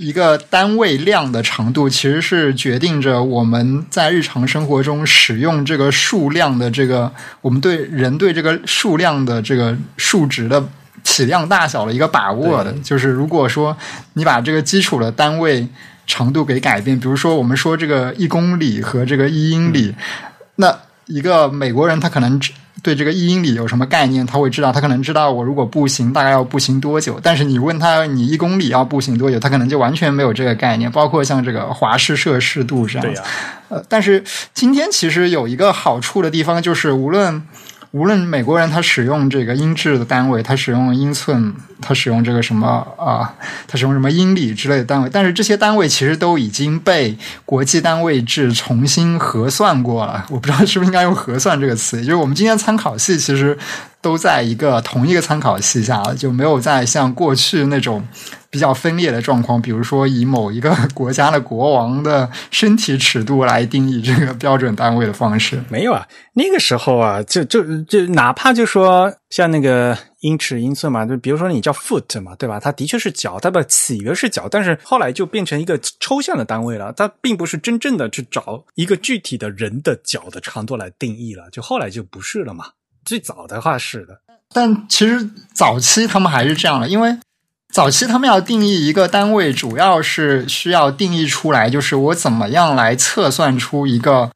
[0.00, 10.62] 一个单位量的长度，其实是决定着我们在日常生活中使用这个数量的这个，我们对人对这个数量的这个数值的
[11.02, 12.72] 体量大小的一个把握的。
[12.74, 13.76] 就是如果说
[14.12, 15.66] 你把这个基础的单位
[16.06, 19.92] 长度给改变，比如说我们说这个一公里和这个一英里，
[20.54, 22.40] 那一个美国人他可能。
[22.82, 24.24] 对这个一英里有什么概念？
[24.26, 27.18] 他会知道，他可能知道我如果步行大概要步行多久。
[27.22, 30.90] 但是你问他你一公里要步行多久，他可能就完全没有这个概念。
[30.90, 33.02] 包括像这个华氏摄氏度这样。
[33.02, 33.22] 对呀。
[33.68, 34.24] 呃，但是
[34.54, 37.42] 今天其实有一个好处的地方，就是无论。
[37.92, 43.34] 无论美国人他使用这个英制的单位，他使用英寸，他使用这个什么啊，
[43.66, 47.16] 他使用什么英里之类的单位，但是这些单位其实都已经被
[47.46, 50.26] 国际单位制重新核算过了。
[50.28, 53.56] 我不知道是不是应该用“核算”这个词，就是我们今天参考系其实
[54.02, 58.06] 都在一个同一个参考系下，就没有再像过去那种。
[58.50, 66.06] 比较分裂的状况，比如说以某一个国家的国王的身体尺度来定义这个标准单位的方式，没有啊。
[66.32, 72.58] 那个时候啊，就就就哪怕就说像那个英尺英寸嘛，就比如说你叫 foot 嘛，对吧？
[72.58, 82.66] 它的确是脚，它的起源是脚，但是后来就变成一个抽象的单位了，它并不是真正的去找一个具体的人的脚的长度来定义了，就后来就不是了嘛。
[83.04, 84.20] 最早的话是的，
[84.52, 87.18] 但其实早期他们还是这样的，因为。
[87.78, 94.28] 早期他们要定义一个单位，主要是需要定义出来，就是我怎么样来测算出一个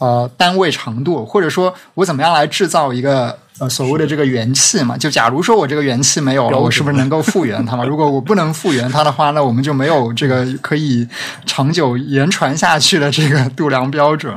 [0.00, 4.98] 呃单位长度，或者说我怎么样来制造一个呃所谓的这个元气嘛？
[4.98, 7.84] 就假如说我这个元气没有了，我是不是能够 复原它嘛？
[7.84, 11.06] 如果我不能复原它的话，那我们就没有这个可以
[11.46, 14.34] 长久延传下去的这个度量标准。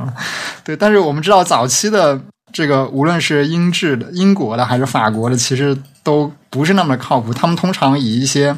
[0.64, 2.22] 对，但是我们知道早期的。
[2.56, 7.34] 这个无论是英制的、英国的还是法国的，其实都不是那么靠谱。
[7.34, 8.56] 他们通常以一些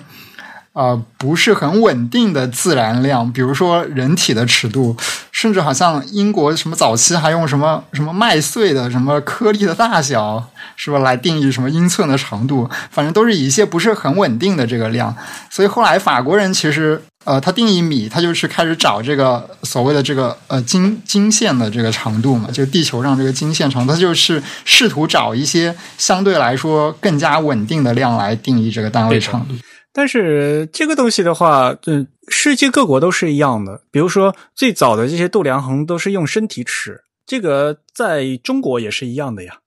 [0.74, 4.96] 呃不是很稳定的自然量，比如说人体的尺度，
[5.40, 10.44] 甚至好像英国什么早期还用什么什么麦穗的什么颗粒的大小，
[10.76, 10.98] 是吧？
[11.00, 15.16] 来定义什么英寸的长度，反正都是一些不是很稳定的这个量。
[15.52, 17.02] 所以后来法国人其实。
[17.28, 29.54] 呃，他定义米，他就是开始找这个所谓的这个呃经经线的这个长度嘛，就地球上这个经线长度，他就是试图找一些相对来说更加稳定的量来定义这个单位长度。
[29.98, 33.82] 但是这个东西的话，嗯，世界各国都是一样的。
[33.90, 39.58] 比如说最早的这些度量衡都是用身体尺，这个在中国也是一样的呀。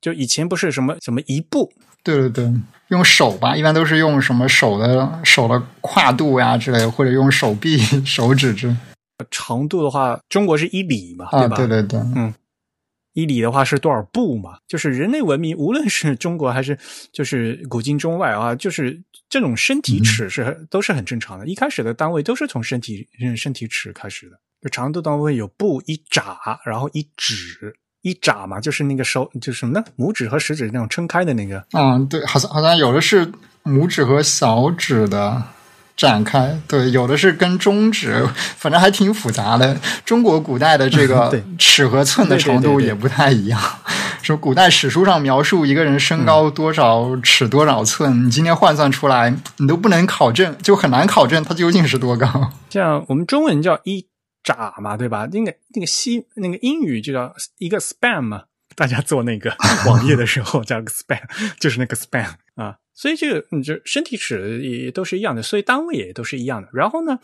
[0.00, 1.72] 就以前不是什么什么一步。
[2.04, 2.48] 对对对，
[2.90, 7.76] 用手吧，一般都是用什么手的手的跨度呀之类，或者用手臂、
[8.06, 8.76] 手指之。
[9.32, 11.56] 长度的话，中国是一里嘛，对，吧？
[11.56, 12.32] 对对对，嗯，
[13.12, 14.58] 一里的话是多少步嘛？
[14.66, 16.78] 就是人类文明，无论是中国还是
[17.12, 21.46] 就是古今中外啊，就是这种身体尺是、都是很正常的。
[21.46, 27.74] 一开始的单位都是从身体嗯身体尺开始的，就长度单位有步一拃，然后一指。
[28.02, 29.84] 一拃嘛，就是那个手，就是什么呢？
[29.98, 31.62] 拇指和食指那种撑开的那个。
[31.74, 33.30] 嗯，对，好像好像有的是
[33.62, 35.42] 拇指和小指的
[35.96, 38.26] 展开，对，有的是跟中指，
[38.56, 39.78] 反正还挺复杂的。
[40.04, 43.60] 中国古代的这个 尺和寸的长对对对对度也不太一样。
[44.22, 52.52] 说古代史书上描述一个人身高多少尺多少寸，你今天换算出来，你都不能考证，就很难考证他究竟是多高。
[52.70, 54.06] 像我们中文叫一
[54.44, 55.26] 拃嘛，对吧？
[55.32, 59.54] 那个那个西那个英语就叫一个 span 嘛，大家做那个
[59.86, 61.20] 网页的时候叫个 span，
[61.58, 62.76] 就是那个 span 啊。
[63.00, 66.68] 所以这个你，就身体尺也都是一样的，所以单位也都是一样的。
[66.74, 67.18] 然后呢，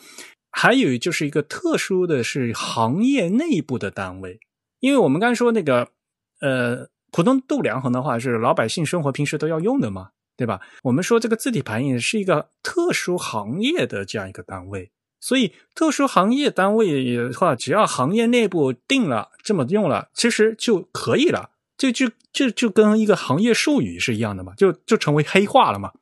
[0.51, 4.41] 还有就是一个特殊的是行业内部的单位，
[4.81, 5.89] 因为我们刚才说那个
[6.41, 10.62] 呃，普通度量衡的话是老百姓生活平时都要用的嘛，对吧？
[10.85, 14.91] 我们说这个字体排印是一个特殊行业的这样一个单位。
[15.20, 21.51] 所以，特殊行业单位的话，只要行业内部定了这么用了，其实就可以了。
[21.77, 25.93] 就就就就跟一个行业术语是一样的嘛，就就成为黑话了嘛。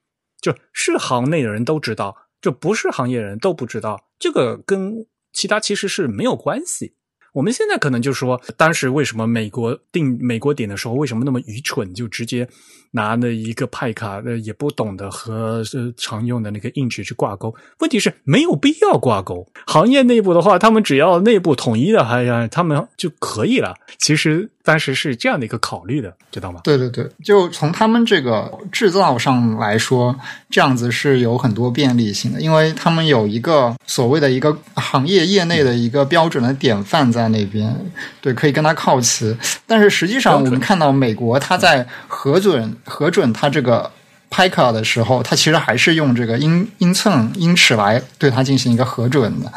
[0.40, 4.08] 就是行内的人都知道，就不是行业人都不知道。
[4.18, 6.94] 这个跟其他其实是没有关系。
[7.32, 12.48] 我们现在可能就说，当时为什么美国定美国点的时候，为什么那么愚蠢，就直接
[12.94, 17.54] 拿了一个派卡，呃，也不懂得和呃常用的那个硬纸去挂钩。
[17.80, 19.46] 问题是没有必要挂钩。
[19.66, 23.74] 行业内部的话，他们只要内部统一的，还呀，他们就可以了。
[23.98, 26.60] 其实当时是这样的一个考虑的，知道吗？
[26.62, 30.14] 对对对，就从他们这个制造上来说，
[30.48, 37.74] 这样子是有很多便利性的，因为他们有一个所谓的一个行业业内的一个标准的典范在那边，
[38.20, 39.36] 对，可以跟他靠齐。
[39.66, 43.90] 但是实际上，我们看到美国它在核准核准它这个
[44.30, 49.52] PICA 的时候，它其实还是用这个英英寸英尺来对它进行一个核准的。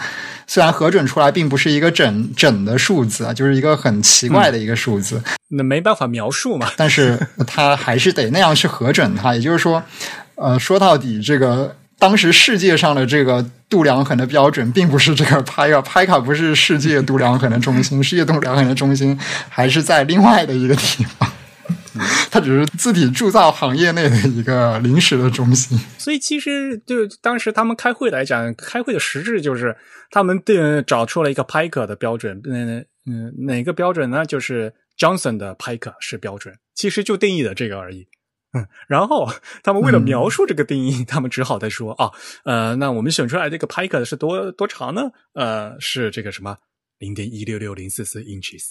[0.50, 6.72] 虽然核准出来并不是一个整整的数字啊，就是一个很奇怪的一个数字，那没办法描述嘛。
[6.78, 9.36] 但是它还是得那样去核准它。
[9.36, 9.84] 也就是说，
[10.36, 19.20] 呃，说到底，这个当时世界上的这个度量衡的标准，并不是这个拍卡，拍卡不是世界度量衡的中心，世界度量衡的中心
[19.50, 21.30] 还是在另外的一个地方。
[22.32, 29.76] 它只是字体铸造行业内的一个临时的中心，所以其实就当时他们开会来讲，开会的实质就是
[30.12, 34.26] 他们定找出了一个 PICA 的标准，嗯嗯，哪个标准呢？
[34.26, 38.08] 就是 Johnson 的 PICA 是标准，其实就定义的这个而已。
[38.54, 39.30] 嗯，然后
[39.62, 42.12] 他们为了描述这个定义，他们只好再说啊，
[42.46, 45.02] 呃，那我们选出来这个 PICA 是多多长呢？
[45.34, 46.58] 呃，是这个什么
[46.98, 48.70] 零点一六六零四四 inches。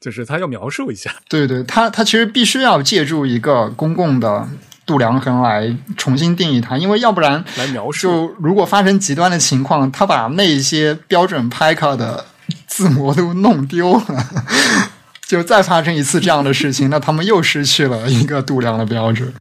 [0.00, 4.46] 就是他要描述一下，对对，他他其实必须要借助一个公共的
[4.86, 12.24] 度量衡来重新定义它，因为要不然来描述，就如果发生极端的情况，他把那些标准 PICA 的
[12.66, 14.26] 字模都弄丢了，
[15.26, 19.32] 就再发生一次这样的事情，那他们又失去了一个度量的标准。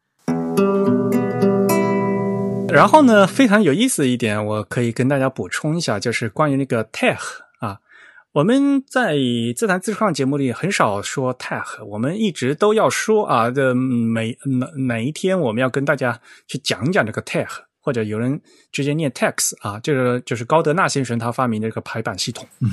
[2.71, 7.17] 然后呢，非常有意思的一点，我可以跟大家补充一下，就是关于那个 tag。
[8.31, 9.15] 我们在
[9.55, 17.47] 自弹自创节目里很少说 tag，我们一直都要说啊，这每哪哪一天我们要跟大家去讲讲这个 tag，
[17.81, 18.39] 或者有人
[18.71, 22.47] 直接念 tax 啊，这个就是高德纳先生他发明的这个排版系统。
[22.59, 22.69] 嗯、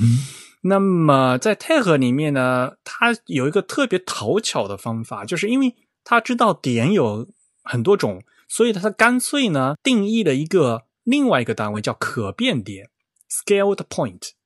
[0.61, 7.27] 那么在 tag 里面呢，他有一个特别讨巧的方法，就是因为他知道点有
[7.63, 12.91] 很多种，所以他干脆呢定义了一个另外一个单位叫可变点
[13.27, 14.36] （scaled point）。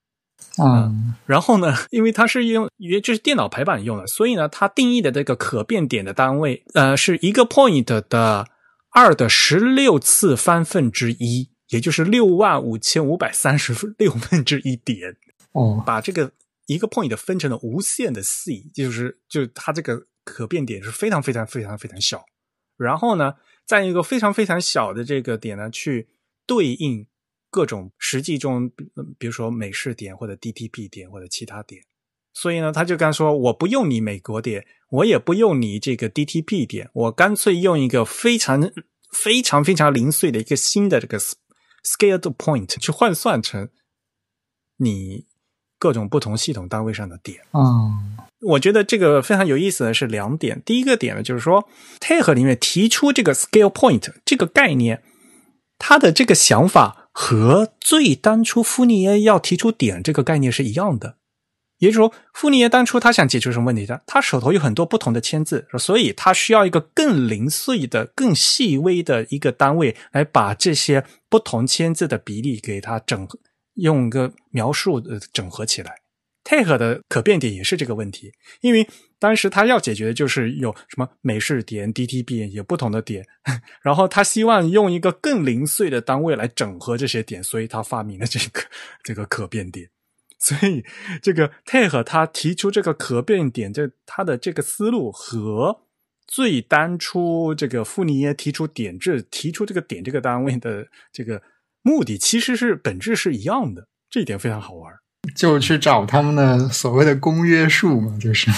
[0.58, 8.48] 嗯，然后呢， 因为它是用，因为这是电脑排版用的，所以呢，它定义的这个可变点的单位，呃，是一个 point 的
[8.90, 15.16] 二的十六次方分之一，也就是六万五千五百三十六分之一点。
[15.54, 16.32] 哦，把这个
[16.66, 22.26] 一个 point 分成了无限的 c，就是就它这个可变点是非常非常非常非常小。
[22.78, 23.36] 然后呢，
[23.66, 26.10] 在一个非常非常小的这个点呢，去
[26.46, 27.08] 对应。
[27.52, 28.72] 各种实际中，
[29.20, 31.84] 比如说美式点或者 DTP 点或者其他点，
[32.34, 38.72] 所以呢，他就刚说，我不用你美国点，我也不用你这个 DTP 点，我干脆用一个非常
[39.12, 43.68] 非常非常零碎的一个新的这个 scaled point 去换算成
[44.78, 45.26] 你
[45.78, 47.42] 各种不同系统单位上的点。
[47.52, 51.68] 嗯，我觉得这个非常有意思的是两点，第一个点呢，就是说
[52.00, 55.04] TAG 里面提出这个 scale point 这个概念。
[55.84, 61.18] 他的这个想法和最当初傅尼耶要提出点这个概念是一样的。
[61.80, 64.04] 也就是说，傅尼耶当初他想解决什么问题的？
[64.06, 73.28] 他手头有很多不同的签字，所以他需要一个更零碎的、更细微的一个单位来把这些不同签字的比例给它整，
[73.74, 76.02] 用个描述呃整合起来。
[76.44, 78.32] 泰和的可变点也是这个问题，
[78.62, 78.88] 因为
[79.22, 83.24] 当时他要解决的就是有什么美式点、DTB 有不同的点，
[83.84, 88.62] 然后他希望用一个更零碎的单位来整合这些点，所以他发明了这个
[89.04, 89.90] 这个可变点。
[90.40, 90.84] 所以，
[91.22, 95.82] 这个泰和他提出这个可变点，这他的这个思路和
[96.26, 101.44] 最当初这个傅尼耶提出点制、提出这个点这个单位的这个
[101.84, 103.88] 目的，其实是本质是一样的。
[104.10, 104.92] 这一点非常好玩，
[105.36, 108.50] 就去找他们的所谓的公约数嘛，就是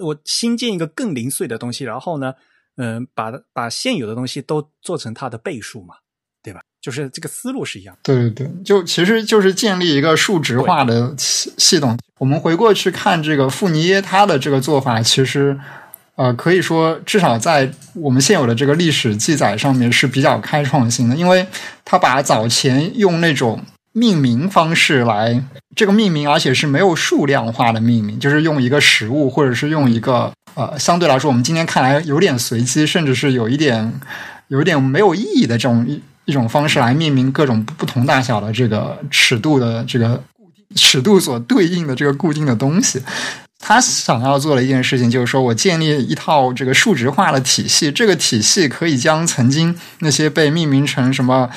[0.00, 2.34] 我新建一个更零碎的东西，然后呢，
[2.76, 5.94] 嗯，把把现有的东西都做成它的倍数嘛。
[6.42, 11.98] 对吧就是这个思路是一样，对对对，就其实就是建立一个数值化的系系统。
[12.16, 15.60] 我们回过去看这个富尼耶他的这个做法，其实
[16.14, 21.46] 呃可以说至少在我们现有的这个历史记载上面是比较开创性的，因为
[21.84, 23.62] 他把早前用那种
[23.92, 25.42] 命名方式来
[25.74, 33.92] 这个命名，而且是没有数量化的命名，就是用一个实物或者是用一个呃相对来说我们今天看来有点随机，甚至是有一点
[34.48, 35.86] 有一点没有意义的这种。
[35.88, 40.22] 一一种方式来命名各种不同大小的这个尺度的这个
[40.76, 43.02] 尺度所对应的这个固定的东西，
[43.62, 51.48] 他想要做的一件事情就是说我建立一套这个数值化的体系，这个体系可以将曾经那些被命名成什么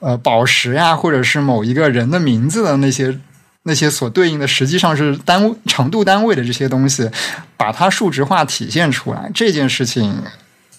[0.00, 3.18] 呃宝石呀，或者是某一个人的名字的那些
[3.64, 7.08] 那些所对应的实际上是单位长度单位的这些东西，
[7.56, 10.22] 把它数值化体现出来，这件事情。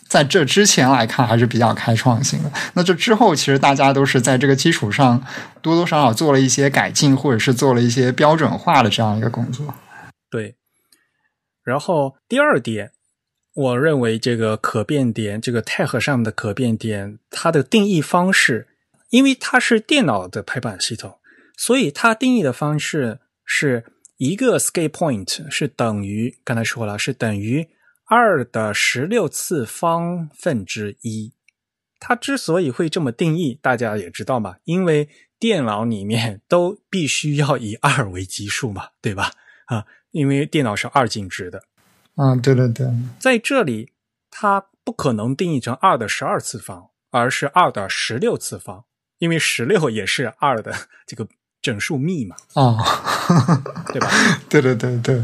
[0.05, 2.51] 在这之前来看还是比较开创性的。
[2.75, 5.19] 那这之后，其实大家都是在这个基础上
[5.59, 9.73] 多多少少做了一些改进，或者是做了一些标准化的这样一个工作。
[10.29, 10.53] 对。
[11.63, 12.91] 然后第二点，
[13.53, 18.67] 我认为这个可变点，这个泰和上的可变点，它的定义方式，
[19.09, 21.19] 因为它是电脑的排版系统，
[21.57, 23.85] 所以它定义的方式是
[24.17, 27.69] 一个 scale point 是等于刚才说了是等于。
[28.05, 31.33] 二的十六次方分之一，
[31.99, 35.09] 它之所以会这么定义，大家也知道嘛，因为
[35.39, 39.31] 电脑里面都必须要以二为基数嘛，对吧？
[39.65, 41.61] 啊，因为电脑是二进制的。
[42.15, 42.87] 嗯，对对对，
[43.19, 43.91] 在这里
[44.31, 48.85] 它不可能定义成二的十二次方，而是二的十六次方，
[49.17, 50.73] 因为十六也是二的
[51.05, 51.27] 这个
[51.61, 52.35] 整数幂嘛。
[52.53, 52.77] 哦，
[53.91, 54.09] 对吧？
[54.47, 55.21] 对对对对。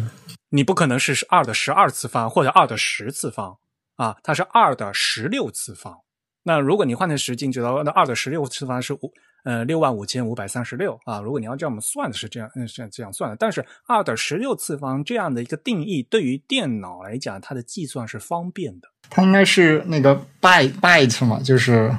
[0.49, 3.59] 你不可能是二的十二次方或者二的十次方
[3.97, 5.99] 啊，它是二的十六次方。
[6.41, 9.13] 那如果你换成十进制的话，那二的十六次方是五
[9.43, 11.19] 呃六万五千五百三十六啊。
[11.19, 13.35] 如果你要这么算的是这样，嗯，是这样算的。
[13.35, 18.87] 但是二的十六次方这样的一个定义，对于电脑来讲，它的计算是方便的。
[19.09, 21.95] 它应该是那个 byte byte 嘛，就是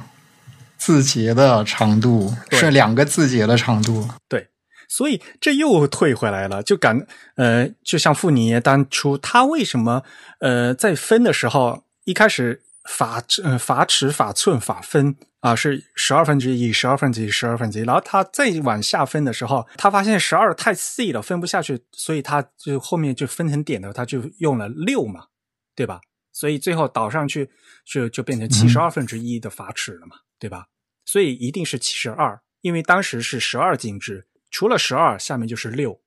[0.77, 4.07] 字节的长度是两个字节的长度。
[4.27, 4.47] 对。
[4.87, 10.03] 所以这又退回来了，就感呃，就像傅尼耶当初他为什么
[10.41, 25.27] 呃在分的时候，一开始法呃法尺法寸法分啊是十二分之一十二分之一十二分之一，然后他再往下分的时候，他发现十二太细了分不下去，所以他就后面就分成点的，他就用了六嘛，
[25.75, 26.01] 对吧？
[26.33, 27.49] 所以最后导上去
[27.85, 30.67] 就就变成七十二分之一的法尺了嘛，对吧？
[31.05, 34.27] 所以一定是七十二，因为当时是十二进制。
[34.49, 36.01] 除了十二，下面就是六，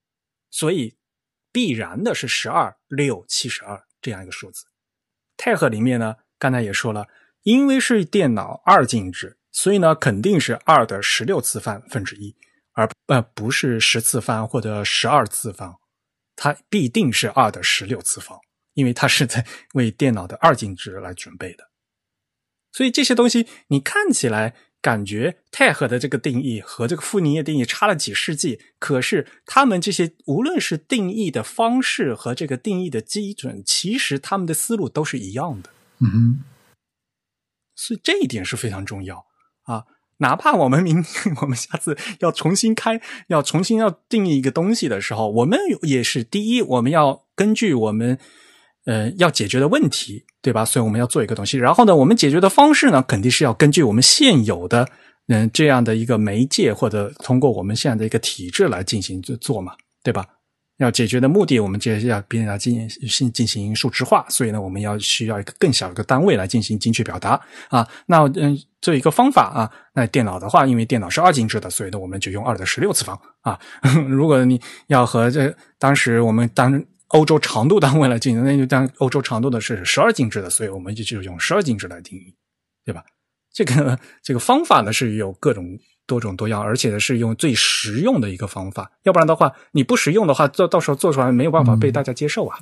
[0.51, 0.97] 所以
[1.51, 4.67] 必然的是十二六七十二这样一个数字。
[5.37, 7.09] 太和里面呢，刚才也说了，
[7.45, 12.37] 因为是电脑二进制，所以呢肯定是二的十六次方分之一，
[12.75, 15.77] 而呃不是十次方或者十二次方，
[16.37, 18.39] 它必定是二的十六次方，
[18.75, 21.71] 因为它是在为电脑的二进制来准备的。
[22.73, 24.55] 所以这些东西你看起来。
[24.85, 35.71] 感觉泰和的这个定义和这个傅尼叶定义差了几世纪，可是他们这些无论是定义的方式和这个定义的基准，其实他们的思路都是一样的。
[36.01, 36.45] 嗯哼，
[37.75, 39.27] 所以这一点是非常重要
[39.65, 39.85] 啊！
[40.19, 41.05] 哪怕我们明
[41.43, 48.19] 我们下次要重新开，要重新要定义一个东西的时候，我们也是第一，我们要根据我们。
[48.87, 50.63] 呃，要解决的问题，对吧？
[50.63, 51.57] 所以我们要做一个东西。
[51.57, 54.87] 然后呢，我们解决的方式呢，肯定是要根据我们现有的，
[55.29, 59.73] 嗯，这样的一个媒介，或者通过我们现在的一个体制来进行做做嘛，
[60.03, 60.27] 对吧？
[60.79, 67.89] 要解决的目的，我们就要别人要进行进行数值化，所以呢，我们要需要一个更小的一个单位来进行精确表达啊。
[68.07, 73.59] 那嗯，这一个方法啊，那电脑的话，因为电脑是二进制的，所以呢，我们就用二的十六次方啊。
[74.09, 82.35] 如果你要和这当时我们当欧洲长度单位来进行，那就当欧洲长度的是十二进制的，所以我们就就用十二进制来定义，
[82.85, 83.05] 对吧？
[83.53, 85.79] 这个这个方法呢是有各种。
[86.07, 92.59] 多种多样，而且是用最实用的一个方法，要不然的话，你不实用的话，做到时候做出来没有办法被大家接受啊。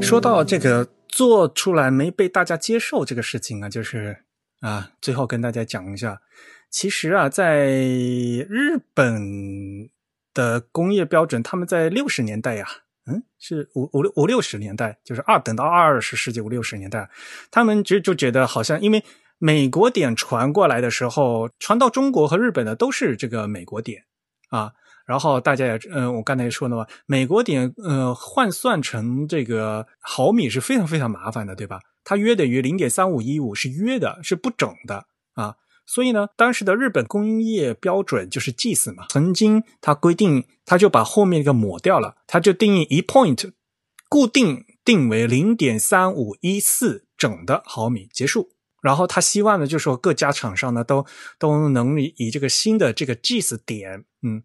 [0.00, 4.18] 说到这个做出来没被大家接受这个事情啊，就是
[4.60, 6.20] 啊，最后跟大家讲一下，
[6.70, 9.90] 其实啊，在日本
[10.32, 12.66] 的工业标准，他们在六十年代呀，
[13.06, 17.10] 嗯，是五五六五六十年代，就是二等到二十世纪五六十年代，
[17.50, 19.02] 他们就就觉得好像因为。
[19.44, 24.04] 美国点传过来的时候，传到中国和日本的都是这个美国点
[24.48, 24.72] 啊。
[25.04, 31.78] 然后大家也，嗯，我刚才说的嘛，美国点，呃，换算成这个毫米是非常非常麻烦的，对吧？
[32.04, 35.04] 它约等于零点三五一五，是约的，是不整的
[35.34, 35.56] 啊。
[35.84, 43.52] 所以呢，当时的日本工业标准就是 GS 嘛，曾经它规定，它就把后面一个抹掉了，它就定义一 point
[44.08, 48.53] 固定定为零点三五一四整的毫米，结束。
[48.84, 51.06] 然后他希望呢，就是说各家厂商呢都
[51.38, 54.42] 都能以这个新的这个 GS 点，嗯，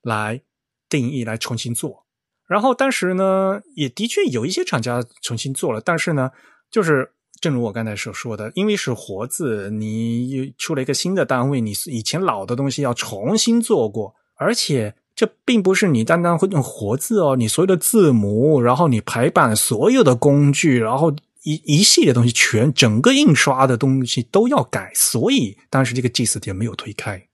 [0.00, 0.40] 来
[0.88, 2.06] 定义来重新做。
[2.46, 6.30] 然后当时呢，也的确有一些厂家重新做了，但是呢，
[6.70, 21.12] 就是正如我刚才所说的，因为是活字，你出了一个新的单位，你以前老的东西要重新做过，而且这并不是你单单会用活字哦，你所有的字母，然后你排版所有的工具，然后。
[21.44, 27.28] 一一系列东西，全整个印刷的东西都要改，所以当时这个 GS 点没有推开。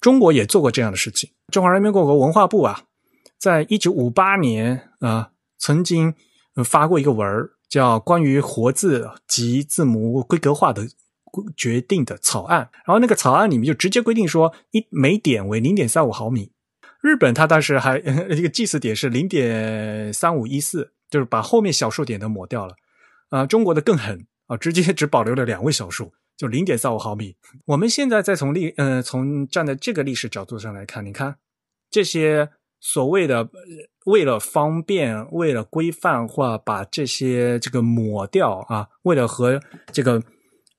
[0.00, 1.30] 中国也做过这样的事情。
[1.52, 2.84] 中华人民共和国文化部啊，
[3.36, 6.14] 在一九五八年啊，曾经
[6.64, 7.28] 发过一个文，
[7.68, 10.86] 叫《关于活字及字母规格化的
[11.56, 12.70] 决定的草案》。
[12.86, 16.52] 然后那个草案里面就直接规定说，一每点为零点三五毫米。
[17.02, 22.76] 日本它当时还 这个祭祀点是零点三五一四，就是把后面小数点都抹掉了。
[23.30, 27.36] 啊，中国的更狠啊，直接 只保留了两位小数，就零点三五毫米。
[27.66, 31.36] 我们现在再从历，呃，从站在这个历史角度上来看，你看
[31.90, 32.50] 这些
[32.80, 33.50] 所谓的
[34.06, 39.60] 为了方便、为了规范化，把这些这个抹掉啊，为了和
[39.92, 40.22] 这个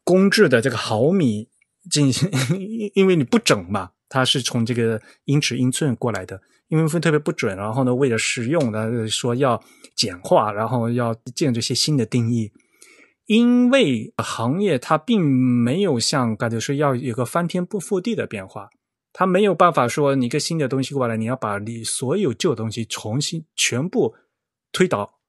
[0.04, 1.50] 公制的这个毫米
[1.90, 2.30] 进行，
[2.96, 6.42] 因为你不整嘛，它是从这个英尺、英寸过来的。
[6.70, 9.62] 因为分特别不准，然后呢，为了实用的说要
[9.96, 12.52] 简化，然后要建这些新的定义。
[13.26, 18.70] 因为行业它并没有像感觉说要有个翻天不覆地的变化，
[19.14, 24.16] 它没有办法说你一个新的东西过来，你要把你所有旧东西重新全部
[24.72, 25.20] 推倒，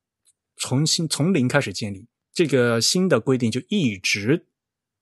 [0.56, 2.06] 重新从零开始建立。
[2.32, 4.46] 这个新的规定就一直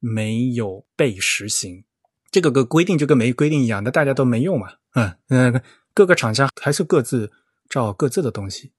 [0.00, 1.84] 没有被实行。
[2.32, 5.62] 这个个规定就跟没规定一样，那大家都没用嘛，嗯嗯。
[5.98, 7.32] 各个厂家还是各自
[7.68, 8.70] 照各自的东西，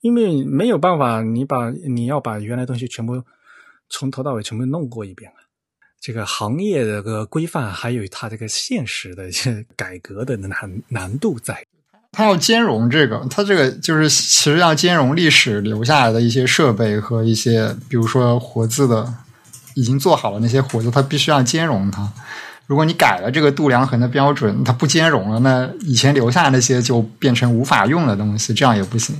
[0.00, 3.22] 因为没有办法，你把你要把原来东西全部
[3.90, 5.36] 从头到尾全部弄过一遍啊。
[6.00, 11.66] 这个行业的个规范还有它这个现实的一些改革的难难度在。
[12.12, 19.12] 它要兼容这个，它这个就是其实要兼容历史留下来的一些设备和一些，比如说活字的
[19.74, 22.10] 已经做好了那些活字，它必须要兼容它。
[22.66, 29.14] 如果你改了这个度量衡的标准，它不兼容了，那以前留下那些就变成无法用的东西，这样也不行。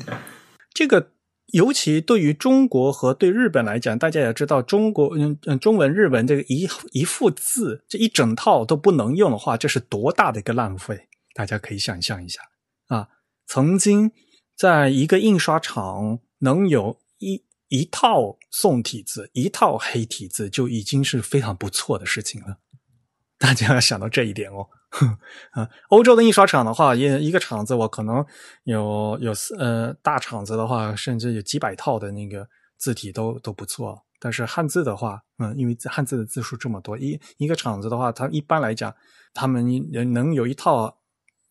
[0.73, 1.11] 这个
[1.53, 11.09] 尤其对于中国和对日本来讲，大家也知道，中国嗯嗯中文日文这个一一幅字这一整套都不能用的话，这是多大的一个浪费？
[11.35, 12.41] 大家可以想象一下
[12.89, 13.09] 啊。
[13.47, 14.11] 曾经
[14.57, 22.59] 在一个印刷厂能有一一套宋体字，一套黑体字，就已经是非常不错的事情了。
[23.39, 24.67] 大家要 想到这一点哦，
[25.53, 28.25] 啊，欧洲的印刷厂的话，一一个厂子我可能
[28.65, 32.49] 有有呃大厂子的话，甚至有几百套的那个
[32.79, 34.05] 字体都都不错。
[34.21, 38.95] 但是汉字的话，嗯，因为汉字的字数这么多，一一个厂子的话，它一般来讲，
[39.35, 39.63] 他们
[39.93, 40.97] 能能有一套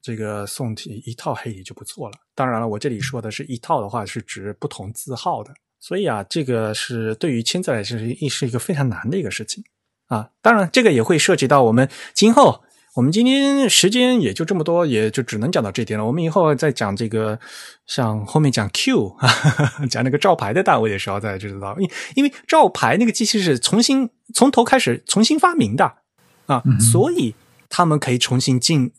[0.01, 2.17] 这个宋体，一套黑体就不错了。
[2.33, 5.53] 当然了，我这里说的是一套的话，是指不同字号的。
[5.79, 9.63] 所以啊，这个是对于签字来说是是一个非常难的一个事情。
[10.13, 12.63] 啊，当然，这个也会涉及到我们今后。
[12.95, 16.05] 我们今天时间也就这么多，也就只能讲到这点了。
[16.05, 17.39] 我们以后再讲这个，
[17.87, 19.27] 像后面讲 Q，啊
[19.89, 21.75] 讲那个照牌的单位的时候，再知道。
[21.79, 25.91] 因因为照牌那个机器是重新从头开始重新发明的
[26.45, 27.33] 啊，所以
[27.67, 28.91] 他们可以重新进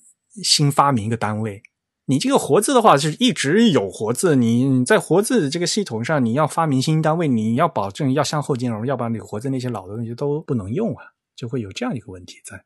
[0.42, 1.62] 新发明一个单位
[2.06, 11.04] 你这个活字的话是一直有活字，你在活字这个系统上，你要发明新单位，你要保证要向后兼容，要不然你活字那些老的东西都不能用啊，
[11.34, 12.62] 就会有这样一个问题在。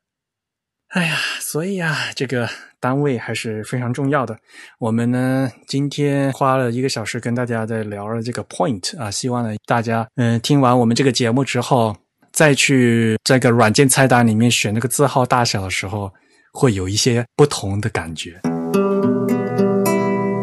[0.89, 2.49] 哎呀，所以啊，这个
[2.79, 4.37] 单位还是非常重要的。
[4.79, 11.95] 我们呢，今天花了一个小时跟大家在聊了这个 point 啊，希望呢大家嗯听完我们这个节目之后，
[12.33, 16.11] 再去这个软件菜单里面选那个字号大小的时候，
[16.51, 18.41] 会有一些不同的感觉。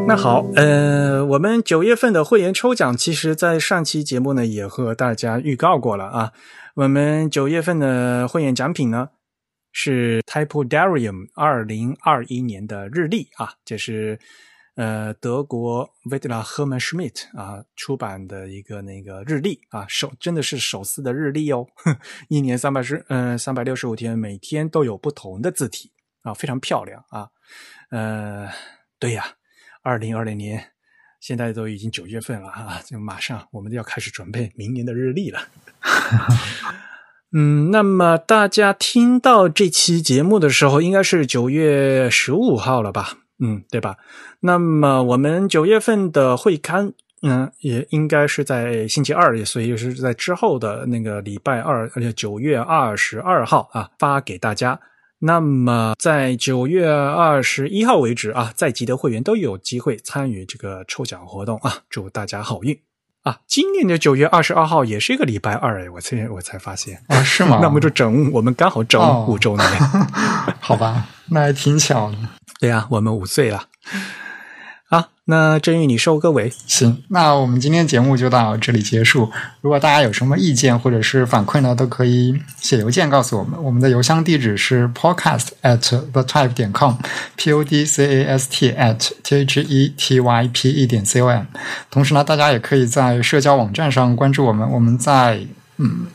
[0.09, 6.33] 那好，呃，我们九月份的会员抽奖，其实在上期节目呢也和大家预告过了啊。
[6.77, 9.09] 我们九月份的会员奖品呢
[9.73, 14.21] 是 Type Darium 二零二一年的日历啊，这是
[14.77, 21.67] 呃德国 v i t l a Hermann Schmidt 啊出版的一个那个日历啊，手真的是手撕的日历哦，
[22.29, 25.91] 一年三百十嗯三百六十五天，每天都有不同的字体
[26.23, 27.29] 啊，非常漂亮啊，
[27.91, 28.49] 呃，
[29.01, 29.25] 对呀。
[29.87, 30.73] 二零二零年，
[31.21, 35.39] 现在都已经九月份了啊， 就马上我们要开始准备明年的日历了。
[37.33, 43.19] 嗯，那么大家听到这期节目的时候，应该是九月十五号了吧？
[43.39, 43.97] 嗯，对吧？
[44.41, 46.93] 那么我们九月份的会刊，
[47.23, 54.81] 嗯，也应该是在星期二，所以是在之后的那个礼拜二，而且九月二十二号啊，发给大家。
[55.21, 61.79] 那么，在九月二十一号为止啊，在籍的会员都有机会参与这个抽奖活动啊！
[61.89, 62.79] 祝大家好运
[63.23, 63.41] 啊！
[63.47, 67.61] 今年的九月二十二号也是一个礼拜二哎，我才我才发现啊，是吗？
[67.63, 69.67] 那么就整我们刚好整五周年，
[70.61, 71.07] 好吧？
[71.31, 72.19] 那还挺巧的。
[72.61, 73.69] 对呀，我们五岁了。
[75.29, 76.53] 那郑宇，你收个尾。
[76.69, 79.29] 行，那我们今天节目就到这里结束。
[79.61, 83.61] 如果大家有什么意见或者是反馈呢，都可以写邮件告诉我们。
[83.61, 85.81] 我们的邮箱地址是 podcast at
[86.13, 90.21] the type 点 com，p o d c a s t at t h e t
[90.21, 91.43] y p e 点 c o m。
[91.91, 94.71] 同时呢，大家也可以在社交网站上关注我们。
[94.71, 95.41] 我们在
[95.79, 96.07] 嗯。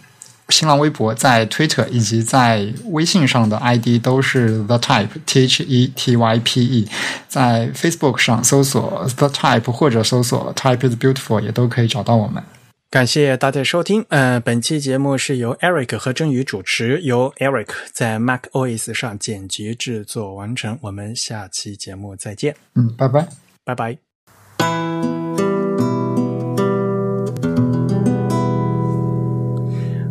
[0.51, 6.87] 新浪微博、在 Twitter 以及在微信上的 ID 都是 The Type T H E T Y P E，
[7.27, 12.43] 在 Facebook 上搜索 The Type 或者搜索 Type is Beautiful 也都可以找到我们。
[12.89, 20.77] 感谢大家收听，呃，本期节目是由 Eric 和真宇主持，由 Eric 在 Mac OS 上剪辑制作完成。
[20.81, 22.57] 我们下期节目再见。
[22.75, 23.29] 嗯，拜拜，
[23.63, 25.10] 拜拜。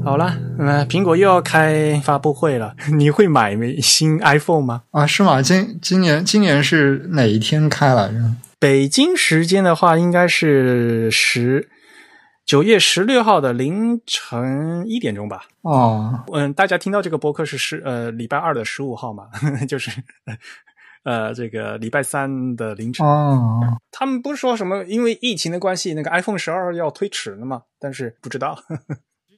[0.02, 4.82] 好了，呃，苹果又要开发布会了， 你会买新 iPhone 吗？
[4.90, 5.40] 啊，是吗？
[5.42, 8.14] 今今年今年是哪一天开来着？
[8.58, 11.68] 北京时间的话，应该是十
[12.44, 15.42] 九月十六号的凌晨一点钟吧。
[15.62, 19.28] 哦，嗯，大家听到这个播客是十呃礼拜二的十五号嘛，
[19.68, 19.90] 就是
[21.04, 23.06] 呃这个礼拜三的凌晨。
[23.06, 23.60] 哦，
[23.92, 27.62] 他们不是说什么因为疫情的关系，那个 iPhone 十二要推迟了吗？
[27.78, 28.58] 但是不知道。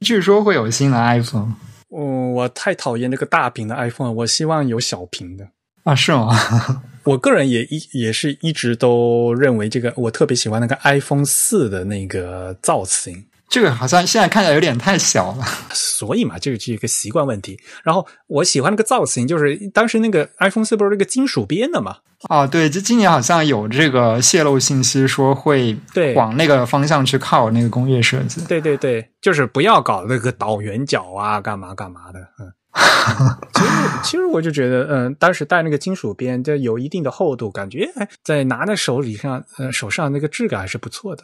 [0.02, 1.54] 据说会有新的 iPhone，
[1.96, 5.48] 嗯，我太讨厌那个大屏的 iPhone，我希望有小屏的
[5.84, 6.36] 啊，是吗？
[7.04, 13.24] 我个人也一也是一直都认为这个，我特别喜欢那个 iPhone 四的那个造型。
[13.52, 17.60] 这个好像现在看起来有点太小了，所以嘛，这个是一个习惯问题。
[17.84, 21.98] 然后我喜欢那个造型，就是当时那个 iPhone 四不是那个金属边的嘛？
[22.30, 28.42] 哦，对，就今年好像有这个泄露信息，说会对往那个方向去靠那个工业设计。
[28.46, 32.20] 对对对，就是不要搞那个倒圆角啊，干嘛干嘛的。
[32.38, 32.50] 嗯，
[33.52, 33.70] 其实
[34.02, 37.86] 其实我就觉得，嗯，当时戴那个金属边，就有一定的厚度，感觉
[38.24, 41.22] 在拿在手里上，呃，手上那个质感还是不错的。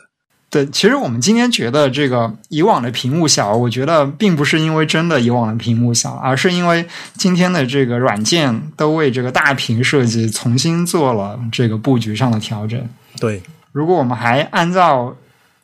[0.50, 6.86] 对，其实我们今天觉得这个以往的屏幕小，我觉得并不是因为真的以往的屏幕小，而是因为
[7.18, 12.82] 今天的这个软件都为这个大屏设计重新做了这个布局上的调整。
[13.20, 13.42] 对，
[13.72, 15.14] 如果我们还按照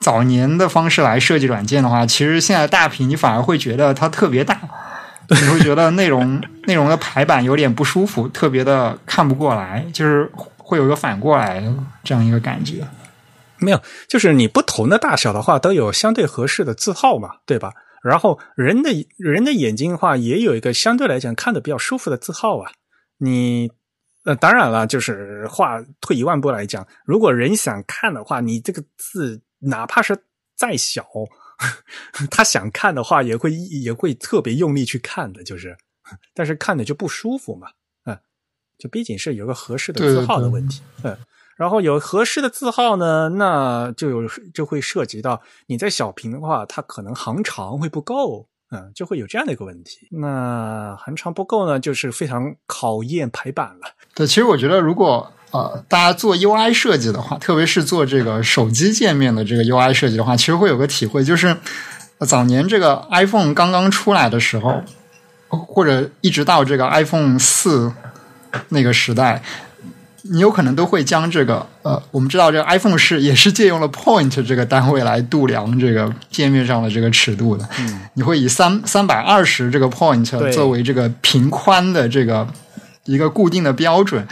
[0.01, 4.61] 早年的方式来设计软件的话，其实现在大屏你反而会觉得它特别大，
[5.31, 11.65] 你会觉得内容内容的排版有点不舒服，特别的看不过来，就是会有一个反过来
[12.03, 12.87] 这样一个感觉。
[13.59, 17.73] 没有，就是你不同的大小的话，都有相对合适的字号嘛，对吧？
[18.03, 22.71] 然后人的人的眼睛的话，也有一个相对来讲看的比较舒服的字号啊。
[23.19, 23.71] 你
[24.25, 30.17] 呃，当然了，就是话退一万步来讲，如果人想看的话，你这个字哪怕是
[30.57, 31.07] 再小，
[32.31, 35.77] 他想看的话，也会也会特别用力去看的，就是，
[36.35, 37.69] 但是看的就不舒服嘛，
[38.05, 38.19] 嗯，
[38.79, 41.17] 就毕竟是有个合适的字号的问题，嗯。
[41.57, 50.09] 然后有合适的字号呢，那就有就会涉及到你在小屏的话，它可能行长会不够，嗯，就会有这样的一个问题。
[50.11, 53.89] 那行长不够呢，就是非常考验排版了。
[54.15, 61.57] 对，其实我觉得如果呃，大家做 UI 设计的话，特别是做这个手机界面的这个 UI 设计的话，其实会有个体会，就是
[62.27, 64.83] 早年这个 iPhone 刚刚出来的时候，
[65.47, 67.93] 或者一直到这个 iPhone 四
[68.71, 69.41] 那个时代。
[70.31, 77.69] 你有可能都会将这个呃，我们知道这个 iPhone 是也是借用了 point 这个单位来度量这个界面上的这个尺度的。
[77.79, 82.49] 嗯，你会以三三百二十这个 point 作为这个屏宽的这个
[83.05, 84.27] 一个固定的标准。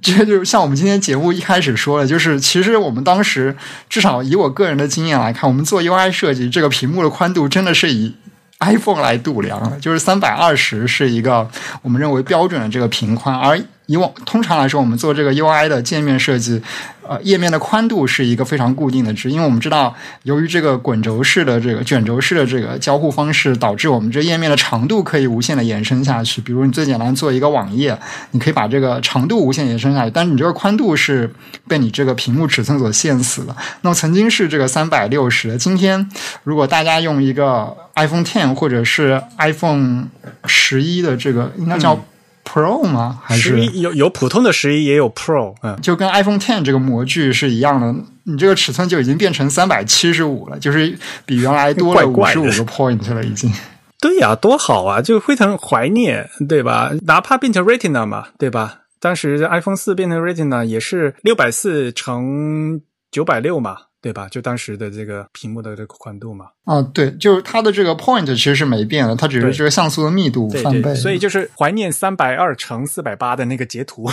[0.00, 3.56] 这就像我们今天节目一开始说的，就是其实我们当时
[3.88, 8.14] 至少以我个人的经验来看，我们做 UI 设计，这个屏幕的宽度真的是以。
[8.60, 11.46] iPhone 来度量，就是三百二十是一个
[11.82, 16.62] 我们认为标准的这个屏宽，而以往通常来说，我们做这个 UI 的界面设计。
[17.06, 26.40] 呃，页面的宽度是一个非常固定的值，因为我们知道，由于这个滚轴式的这个卷轴式的这个交互方式，导致我们这页面的长度可以无限的延伸下去。
[26.40, 27.94] 比如你最简单做一个网页，
[28.30, 31.30] 你可以把这个长度无限延伸下去，但是你这个宽度是
[31.68, 33.54] 被你这个屏幕尺寸所限死的。
[33.82, 36.08] 那么曾经是这个三百六十，今天
[36.42, 40.06] 如果大家用一个 iPhone Ten 或者是 iPhone
[40.46, 42.02] 十一的这个，应该叫。
[42.44, 43.20] Pro 吗？
[43.24, 47.94] 还是有有普通的十一，也有 Pro，嗯，就跟 iPhone Ten 这个模具是一样的。
[48.24, 50.96] 你这个尺寸就已经变成三百七十五了，就是
[51.26, 53.52] 比原来多了五十五个 point 了，已经。
[54.00, 55.00] 对呀，多好啊！
[55.00, 56.90] 就非常怀念，对吧？
[57.06, 58.80] 哪怕变成 Retina 嘛，对吧？
[59.00, 63.76] 当时 iPhone 四变成 Retina 也是六百四乘九百六嘛。
[64.04, 64.28] 对吧？
[64.28, 66.48] 就当时的这个屏幕的这个宽度嘛。
[66.64, 70.94] 啊，对，就是它的这个 point 其实是没变的，它只是这个像素的密度翻倍。
[70.94, 74.10] 所以就是怀念三百二乘四百八的那个截图。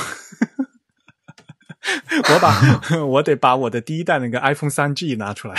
[2.30, 5.56] 我把 我得把我的第一代那个 iPhone 三 G 拿出来。